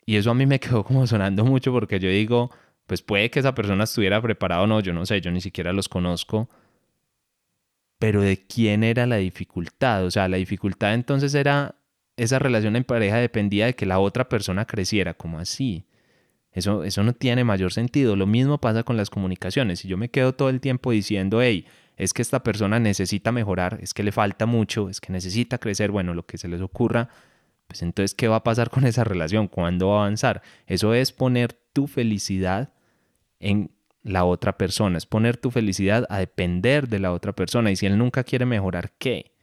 [0.06, 2.50] Y eso a mí me quedó como sonando mucho porque yo digo,
[2.90, 5.72] pues puede que esa persona estuviera preparada o no, yo no sé, yo ni siquiera
[5.74, 6.50] los conozco.
[8.00, 10.06] Pero de quién era la dificultad?
[10.06, 11.76] O sea, la dificultad entonces era
[12.18, 15.86] esa relación en pareja dependía de que la otra persona creciera, como así.
[16.52, 18.16] Eso, eso no tiene mayor sentido.
[18.16, 19.82] Lo mismo pasa con las comunicaciones.
[19.82, 23.78] Si yo me quedo todo el tiempo diciendo, hey, es que esta persona necesita mejorar,
[23.84, 27.10] es que le falta mucho, es que necesita crecer, bueno, lo que se les ocurra,
[27.68, 29.48] pues entonces, ¿qué va a pasar con esa relación?
[29.48, 30.42] ¿Cuándo va a avanzar?
[30.66, 32.74] Eso es poner tu felicidad
[33.40, 33.72] en
[34.04, 37.72] la otra persona, es poner tu felicidad a depender de la otra persona.
[37.72, 39.34] Y si él nunca quiere mejorar, ¿qué?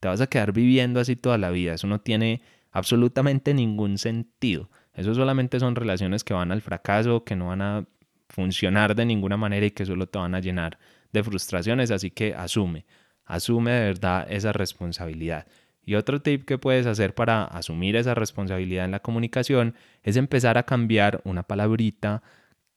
[0.00, 1.74] Te vas a quedar viviendo así toda la vida.
[1.74, 4.70] Eso no tiene absolutamente ningún sentido.
[4.94, 7.86] Eso solamente son relaciones que van al fracaso, que no van a
[8.28, 10.78] funcionar de ninguna manera y que solo te van a llenar
[11.12, 11.90] de frustraciones.
[11.90, 12.84] Así que asume,
[13.24, 15.46] asume de verdad esa responsabilidad.
[15.86, 20.56] Y otro tip que puedes hacer para asumir esa responsabilidad en la comunicación es empezar
[20.56, 22.22] a cambiar una palabrita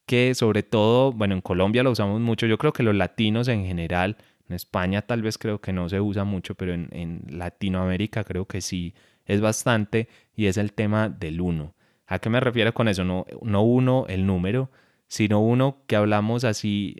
[0.08, 3.66] que sobre todo, bueno, en Colombia lo usamos mucho, yo creo que los latinos en
[3.66, 4.16] general,
[4.48, 8.62] en España tal vez creo que no se usa mucho, pero en, Latinoamérica creo que
[8.62, 8.94] sí
[9.26, 11.74] es bastante, y es el tema del uno.
[12.06, 13.04] ¿A qué me refiero con eso?
[13.04, 14.70] No, no uno el número,
[15.08, 16.96] sino uno que hablamos así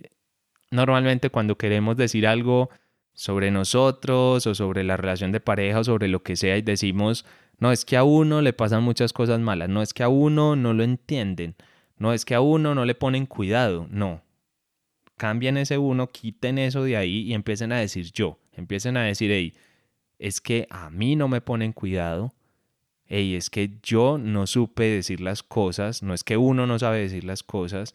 [0.71, 2.69] normalmente cuando queremos decir algo
[3.15, 7.25] sobre nosotros o sobre la relación de pareja o sobre lo que sea y decimos,
[7.59, 10.57] no es que a uno le pasan muchas cosas malas, no es que a uno
[10.57, 11.57] no lo entienden,
[11.99, 14.23] no es que a uno no le ponen cuidado, no.
[15.17, 18.39] Cambien ese uno, quiten eso de ahí y empiecen a decir yo.
[18.53, 19.53] Empiecen a decir, hey,
[20.19, 22.33] es que a mí no me ponen cuidado.
[23.07, 26.03] Hey, es que yo no supe decir las cosas.
[26.03, 27.95] No es que uno no sabe decir las cosas.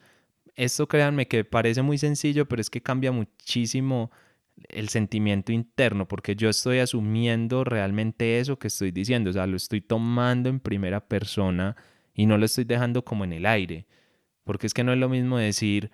[0.55, 4.11] Esto créanme que parece muy sencillo, pero es que cambia muchísimo
[4.69, 9.57] el sentimiento interno, porque yo estoy asumiendo realmente eso que estoy diciendo, o sea, lo
[9.57, 11.75] estoy tomando en primera persona
[12.13, 13.85] y no lo estoy dejando como en el aire.
[14.43, 15.91] Porque es que no es lo mismo decir,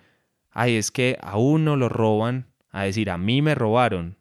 [0.52, 4.18] ay, es que a uno lo roban, a decir, a mí me robaron.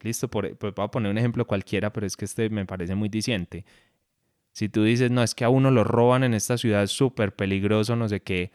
[0.00, 2.94] Listo, por, pues voy a poner un ejemplo cualquiera, pero es que este me parece
[2.94, 3.64] muy diciente.
[4.52, 7.34] Si tú dices, no, es que a uno lo roban en esta ciudad, es súper
[7.34, 8.50] peligroso, no sé qué.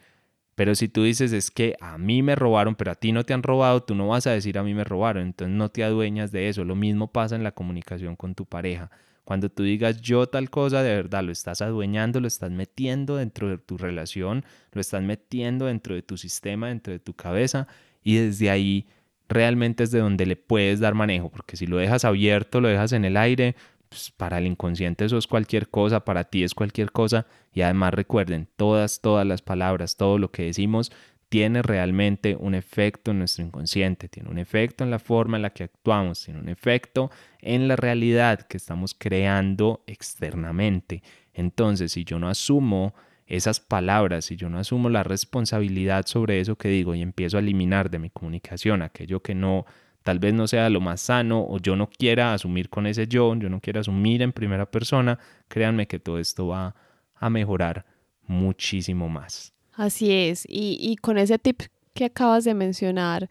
[0.54, 3.34] Pero si tú dices, es que a mí me robaron, pero a ti no te
[3.34, 5.24] han robado, tú no vas a decir a mí me robaron.
[5.24, 6.64] Entonces no te adueñas de eso.
[6.64, 8.90] Lo mismo pasa en la comunicación con tu pareja.
[9.24, 13.48] Cuando tú digas yo tal cosa, de verdad lo estás adueñando, lo estás metiendo dentro
[13.48, 17.66] de tu relación, lo estás metiendo dentro de tu sistema, dentro de tu cabeza
[18.02, 18.86] y desde ahí
[19.28, 22.92] realmente es de donde le puedes dar manejo, porque si lo dejas abierto, lo dejas
[22.92, 23.56] en el aire,
[23.88, 27.94] pues para el inconsciente eso es cualquier cosa, para ti es cualquier cosa y además
[27.94, 30.92] recuerden, todas, todas las palabras, todo lo que decimos
[31.34, 35.50] tiene realmente un efecto en nuestro inconsciente, tiene un efecto en la forma en la
[35.50, 37.10] que actuamos, tiene un efecto
[37.40, 41.02] en la realidad que estamos creando externamente.
[41.32, 42.94] Entonces, si yo no asumo
[43.26, 47.40] esas palabras, si yo no asumo la responsabilidad sobre eso que digo y empiezo a
[47.40, 49.66] eliminar de mi comunicación aquello que no,
[50.04, 53.34] tal vez no sea lo más sano o yo no quiera asumir con ese yo,
[53.34, 55.18] yo no quiera asumir en primera persona,
[55.48, 56.76] créanme que todo esto va
[57.16, 57.86] a mejorar
[58.22, 59.53] muchísimo más.
[59.76, 61.62] Así es, y, con ese tip
[61.94, 63.28] que acabas de mencionar,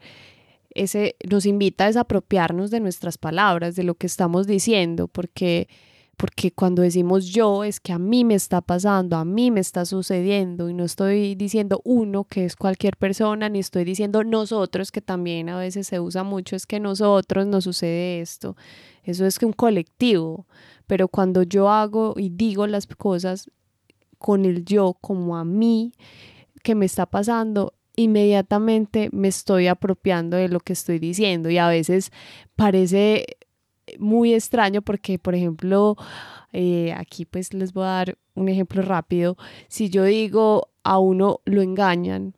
[0.74, 5.68] ese nos invita a desapropiarnos de nuestras palabras, de lo que estamos diciendo, porque
[6.16, 9.84] porque cuando decimos yo es que a mí me está pasando, a mí me está
[9.84, 15.00] sucediendo y no estoy diciendo uno que es cualquier persona, ni estoy diciendo nosotros, que
[15.00, 18.56] también a veces se usa mucho, es que nosotros nos sucede esto.
[19.02, 20.46] Eso es que un colectivo,
[20.86, 23.50] pero cuando yo hago y digo las cosas
[24.18, 25.92] con el yo como a mí,
[26.64, 31.68] que me está pasando, inmediatamente me estoy apropiando de lo que estoy diciendo y a
[31.68, 32.10] veces
[32.56, 33.26] parece
[33.98, 35.96] muy extraño porque, por ejemplo,
[36.52, 39.36] eh, aquí pues les voy a dar un ejemplo rápido.
[39.68, 42.34] Si yo digo a uno lo engañan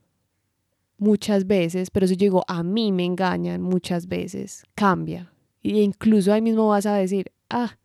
[0.99, 5.33] muchas veces, pero si yo digo a mí me engañan muchas veces, cambia.
[5.62, 7.79] E incluso ahí mismo vas a decir, ah,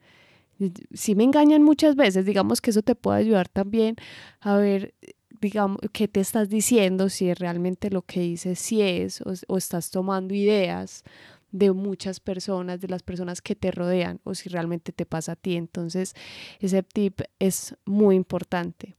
[0.92, 3.96] si me engañan muchas veces, digamos que eso te puede ayudar también
[4.40, 4.96] a ver
[5.42, 10.34] digamos, qué te estás diciendo, si realmente lo que dices sí es, o, estás tomando
[10.34, 11.04] ideas
[11.52, 15.36] de muchas personas, de las personas que te rodean, o si realmente te pasa a
[15.36, 15.58] ti.
[15.58, 16.14] Entonces,
[16.60, 18.96] ese tip es muy importante.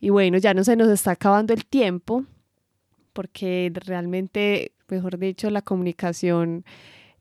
[0.00, 2.24] Y bueno, ya no se nos está acabando el tiempo,
[3.12, 6.64] porque realmente, mejor dicho, la comunicación,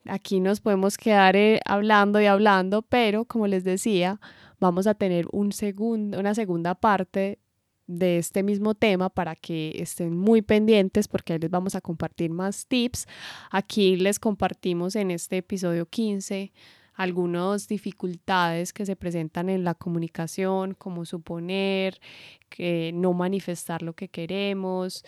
[0.05, 4.19] aquí nos podemos quedar eh, hablando y hablando, pero como les decía,
[4.59, 7.39] vamos a tener un segundo, una segunda parte
[7.87, 12.31] de este mismo tema para que estén muy pendientes porque ahí les vamos a compartir
[12.31, 13.07] más tips.
[13.51, 16.51] Aquí les compartimos en este episodio 15
[16.95, 21.99] algunas dificultades que se presentan en la comunicación, como suponer,
[22.49, 25.03] que no manifestar lo que queremos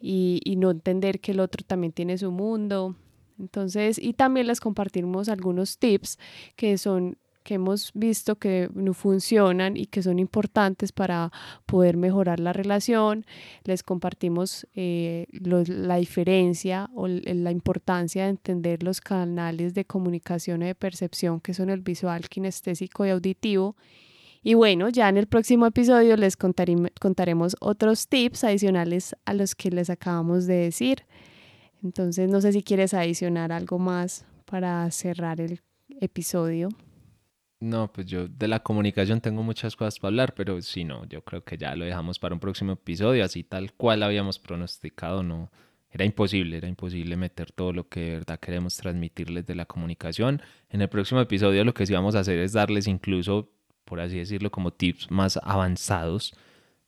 [0.00, 2.96] y, y no entender que el otro también tiene su mundo.
[3.38, 6.18] Entonces, y también les compartimos algunos tips
[6.56, 11.30] que son que hemos visto que no funcionan y que son importantes para
[11.64, 13.24] poder mejorar la relación.
[13.62, 20.66] Les compartimos eh, la diferencia o la importancia de entender los canales de comunicación y
[20.66, 23.76] de percepción que son el visual, kinestésico y auditivo.
[24.42, 29.70] Y bueno, ya en el próximo episodio les contaremos otros tips adicionales a los que
[29.70, 31.04] les acabamos de decir.
[31.84, 35.60] Entonces, no sé si quieres adicionar algo más para cerrar el
[36.00, 36.70] episodio.
[37.60, 41.22] No, pues yo de la comunicación tengo muchas cosas para hablar, pero si no, yo
[41.24, 45.50] creo que ya lo dejamos para un próximo episodio, así tal cual habíamos pronosticado, no,
[45.90, 50.42] era imposible, era imposible meter todo lo que de verdad queremos transmitirles de la comunicación.
[50.68, 53.50] En el próximo episodio lo que sí vamos a hacer es darles incluso,
[53.86, 56.34] por así decirlo, como tips más avanzados,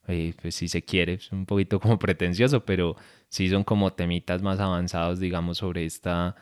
[0.07, 2.97] eh, pues si se quiere, es un poquito como pretencioso, pero
[3.29, 6.37] sí son como temitas más avanzados, digamos, sobre esta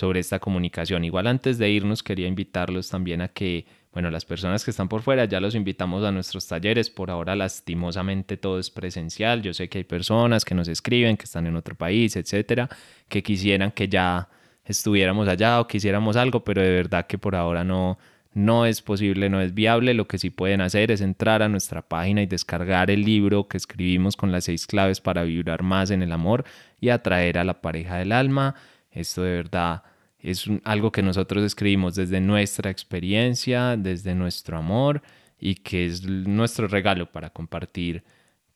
[0.00, 1.04] sobre esta comunicación.
[1.04, 5.02] Igual antes de irnos quería invitarlos también a que, bueno, las personas que están por
[5.02, 6.88] fuera ya los invitamos a nuestros talleres.
[6.88, 9.42] Por ahora lastimosamente todo es presencial.
[9.42, 12.70] Yo sé que hay personas que nos escriben, que están en otro país, etcétera,
[13.10, 14.28] que quisieran que ya
[14.64, 17.98] estuviéramos allá o quisiéramos algo, pero de verdad que por ahora no
[18.32, 19.92] no es posible, no es viable.
[19.92, 23.58] Lo que sí pueden hacer es entrar a nuestra página y descargar el libro que
[23.58, 26.44] escribimos con las seis claves para vibrar más en el amor
[26.80, 28.54] y atraer a la pareja del alma.
[28.92, 29.82] Esto de verdad
[30.22, 35.02] es algo que nosotros escribimos desde nuestra experiencia, desde nuestro amor
[35.38, 38.04] y que es nuestro regalo para compartir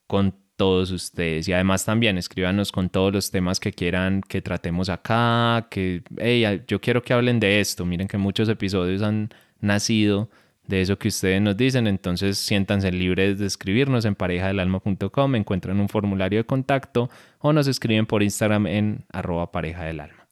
[0.07, 1.49] con todos ustedes.
[1.49, 6.63] Y además también escríbanos con todos los temas que quieran que tratemos acá, que hey,
[6.69, 7.85] yo quiero que hablen de esto.
[7.85, 10.29] Miren que muchos episodios han nacido
[10.67, 15.89] de eso que ustedes nos dicen, entonces siéntanse libres de escribirnos en parejadelalma.com, encuentran un
[15.89, 20.24] formulario de contacto o nos escriben por Instagram en arroba pareja.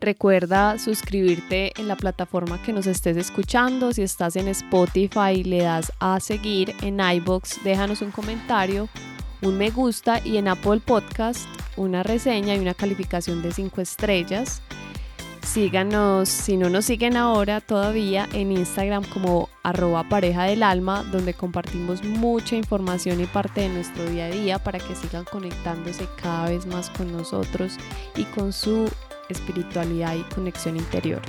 [0.00, 3.92] Recuerda suscribirte en la plataforma que nos estés escuchando.
[3.92, 6.74] Si estás en Spotify, le das a seguir.
[6.82, 8.88] En iBox, déjanos un comentario,
[9.42, 14.62] un me gusta y en Apple Podcast una reseña y una calificación de 5 estrellas.
[15.42, 21.32] Síganos, si no nos siguen ahora todavía, en Instagram como arroba pareja del alma, donde
[21.32, 26.50] compartimos mucha información y parte de nuestro día a día para que sigan conectándose cada
[26.50, 27.78] vez más con nosotros
[28.14, 28.90] y con su
[29.28, 31.22] espiritualidad y conexión interior.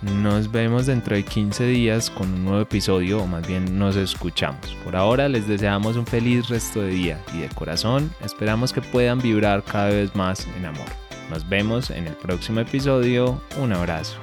[0.00, 4.76] Nos vemos dentro de 15 días con un nuevo episodio, o más bien nos escuchamos.
[4.84, 9.18] Por ahora les deseamos un feliz resto de día y de corazón esperamos que puedan
[9.18, 10.86] vibrar cada vez más en amor.
[11.30, 13.42] Nos vemos en el próximo episodio.
[13.60, 14.18] Un abrazo.